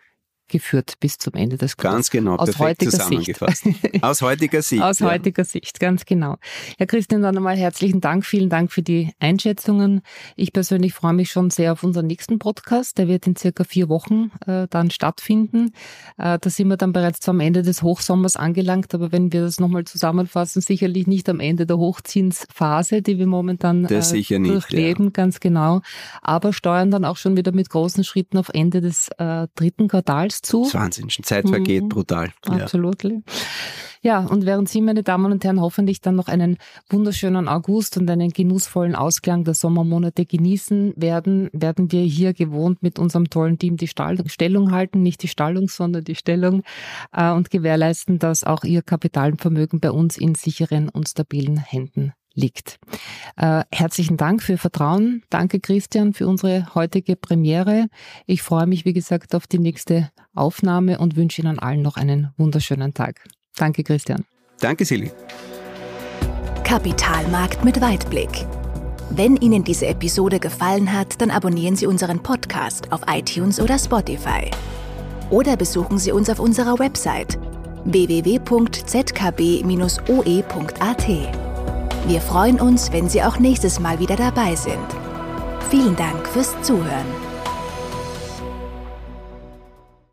geführt 0.49 0.95
bis 1.01 1.19
zum 1.19 1.35
Ende 1.35 1.57
des 1.57 1.77
Kurses. 1.77 1.95
Ganz 1.95 2.11
genau, 2.11 2.37
aus 2.37 2.59
heutiger 2.59 2.91
zusammengefasst. 2.91 3.65
Sicht. 3.65 4.03
Aus 4.03 4.23
heutiger 4.23 4.63
Sicht. 4.63 4.83
Aus 4.87 4.99
ja. 5.01 5.11
heutiger 5.11 5.45
Sicht, 5.45 5.81
ganz 5.81 6.05
genau. 6.05 6.37
Herr 6.79 6.87
Christian, 6.87 7.23
dann 7.23 7.37
einmal 7.37 7.57
herzlichen 7.57 8.01
Dank, 8.01 8.25
vielen 8.25 8.49
Dank 8.49 8.73
für 8.73 8.83
die 8.83 9.13
Einschätzungen. 9.19 10.03
Ich 10.37 10.53
persönlich 10.53 10.95
freue 10.95 11.13
mich 11.13 11.31
schon 11.31 11.51
sehr 11.51 11.73
auf 11.73 11.83
unseren 11.83 12.07
nächsten 12.07 12.39
Podcast. 12.39 12.99
Der 12.99 13.09
wird 13.09 13.27
in 13.27 13.37
circa 13.37 13.65
vier 13.65 13.89
Wochen 13.89 14.31
äh, 14.47 14.67
dann 14.69 14.91
stattfinden. 14.91 15.73
Äh, 16.19 16.39
da 16.41 16.51
sind 16.51 16.69
wir 16.69 16.77
dann 16.77 16.93
bereits 16.93 17.21
zum 17.21 17.41
Ende 17.41 17.63
des 17.63 17.83
Hochsommers 17.83 18.37
angelangt, 18.37 18.95
aber 18.95 19.13
wenn 19.13 19.33
wir 19.33 19.43
das 19.43 19.61
nochmal 19.61 19.85
zusammenfassen, 19.85 20.63
sicherlich 20.63 21.07
nicht 21.07 21.29
am 21.29 21.41
Ende 21.41 21.67
der 21.67 21.79
Hochzinsphase, 21.79 23.03
die 23.03 23.19
wir 23.19 23.27
momentan 23.27 23.85
äh, 23.85 24.13
nicht, 24.13 24.31
durchleben, 24.31 25.07
ja. 25.07 25.11
ganz 25.11 25.41
genau, 25.41 25.81
aber 26.23 26.53
steuern 26.53 26.91
dann 26.91 27.05
auch 27.05 27.17
schon 27.17 27.37
wieder 27.37 27.53
mit 27.53 27.71
großen 27.71 28.05
Schritten 28.05 28.39
auf 28.39 28.51
Ende 28.53 28.81
des 28.81 29.09
äh, 29.19 29.49
dritten 29.55 29.89
Quartals 29.89 30.36
Jahres 30.37 30.43
zu. 30.43 30.61
Das 30.61 30.69
ist 30.69 30.75
Wahnsinn, 30.75 31.09
Zeit 31.23 31.49
vergeht 31.49 31.85
mhm. 31.85 31.89
brutal. 31.89 32.33
Absolut. 32.43 33.03
Ja. 33.03 33.11
ja, 34.03 34.19
und 34.21 34.47
während 34.47 34.69
Sie, 34.69 34.81
meine 34.81 35.03
Damen 35.03 35.33
und 35.33 35.45
Herren, 35.45 35.61
hoffentlich 35.61 36.01
dann 36.01 36.17
noch 36.17 36.29
einen 36.29 36.59
wunderschönen 36.89 37.49
August 37.49 37.97
und 37.97 38.11
einen 38.11 38.31
genussvollen 38.31 38.95
Ausklang 38.95 39.45
der 39.45 39.55
Sommermonate 39.55 40.27
genießen 40.27 40.95
werden, 40.97 41.49
werden 41.53 41.93
wir 41.93 42.03
hier 42.03 42.33
gewohnt 42.35 42.83
mit 42.83 42.99
unserem 42.99 43.31
tollen 43.31 43.59
Team 43.59 43.77
die 43.77 43.89
Stellung 43.89 44.73
halten, 44.73 45.03
nicht 45.03 45.23
die 45.23 45.29
Stallung, 45.29 45.69
sondern 45.69 46.05
die 46.05 46.15
Stellung 46.15 46.63
äh, 47.13 47.31
und 47.31 47.51
gewährleisten, 47.51 48.19
dass 48.19 48.45
auch 48.45 48.65
Ihr 48.65 48.83
Kapitalvermögen 48.83 49.81
bei 49.81 49.91
uns 49.91 50.17
in 50.17 50.35
sicheren 50.35 50.89
und 50.89 51.09
stabilen 51.09 51.59
Händen 51.59 52.13
liegt. 52.37 52.79
Äh, 53.37 53.65
herzlichen 53.73 54.17
Dank 54.17 54.43
für 54.43 54.59
Vertrauen. 54.59 55.23
Danke, 55.31 55.59
Christian, 55.59 56.13
für 56.13 56.29
unsere 56.29 56.75
heutige 56.75 57.17
Premiere. 57.17 57.89
Ich 58.27 58.43
freue 58.43 58.67
mich, 58.67 58.85
wie 58.85 58.93
gesagt, 58.93 59.35
auf 59.35 59.47
die 59.47 59.59
nächste 59.59 60.11
Aufnahme 60.35 60.99
und 60.99 61.17
wünsche 61.17 61.43
Ihnen 61.43 61.59
allen 61.59 61.83
noch 61.83 61.97
einen 61.97 62.33
wunderschönen 62.37 62.95
Tag. 62.95 63.25
Danke, 63.57 63.83
Christian. 63.83 64.25
Danke, 64.61 64.85
Silly. 64.85 65.11
Kapitalmarkt 66.63 67.65
mit 67.65 67.81
Weitblick. 67.81 68.47
Wenn 69.11 69.37
Ihnen 69.37 69.65
diese 69.65 69.87
Episode 69.87 70.41
gefallen 70.41 70.93
hat, 70.93 71.21
dann 71.21 71.31
abonnieren 71.31 71.77
Sie 71.77 71.87
unseren 71.87 72.23
Podcast 72.23 72.93
auf 72.93 73.03
iTunes 73.09 73.61
oder 73.61 73.79
Spotify. 73.79 74.51
Oder 75.31 75.57
besuchen 75.57 75.99
Sie 75.99 76.13
uns 76.13 76.29
auf 76.29 76.41
unserer 76.41 76.79
Website 76.79 77.39
www.zkb-oe.at. 77.85 78.37
Wir 82.07 82.21
freuen 82.21 82.61
uns, 82.61 82.93
wenn 82.93 83.09
Sie 83.09 83.21
auch 83.25 83.41
nächstes 83.41 83.81
Mal 83.81 83.99
wieder 83.99 84.15
dabei 84.15 84.55
sind. 84.55 84.87
Vielen 85.71 85.97
Dank 85.97 86.29
fürs 86.29 86.55
Zuhören. 86.63 87.07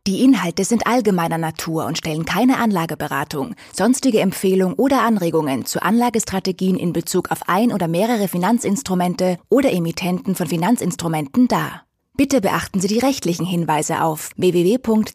Die 0.07 0.23
Inhalte 0.23 0.65
sind 0.65 0.87
allgemeiner 0.87 1.37
Natur 1.37 1.85
und 1.85 1.99
stellen 1.99 2.25
keine 2.25 2.57
Anlageberatung, 2.57 3.53
sonstige 3.71 4.21
Empfehlung 4.21 4.73
oder 4.73 5.03
Anregungen 5.03 5.65
zu 5.65 5.83
Anlagestrategien 5.83 6.77
in 6.77 6.93
Bezug 6.93 7.29
auf 7.29 7.47
ein 7.47 7.71
oder 7.71 7.87
mehrere 7.87 8.27
Finanzinstrumente 8.27 9.37
oder 9.49 9.71
Emittenten 9.71 10.33
von 10.33 10.47
Finanzinstrumenten 10.47 11.47
dar. 11.47 11.83
Bitte 12.17 12.41
beachten 12.41 12.79
Sie 12.79 12.87
die 12.87 12.99
rechtlichen 12.99 13.45
Hinweise 13.45 14.01
auf 14.01 14.31
www.zkb-oe.at. 14.35 15.11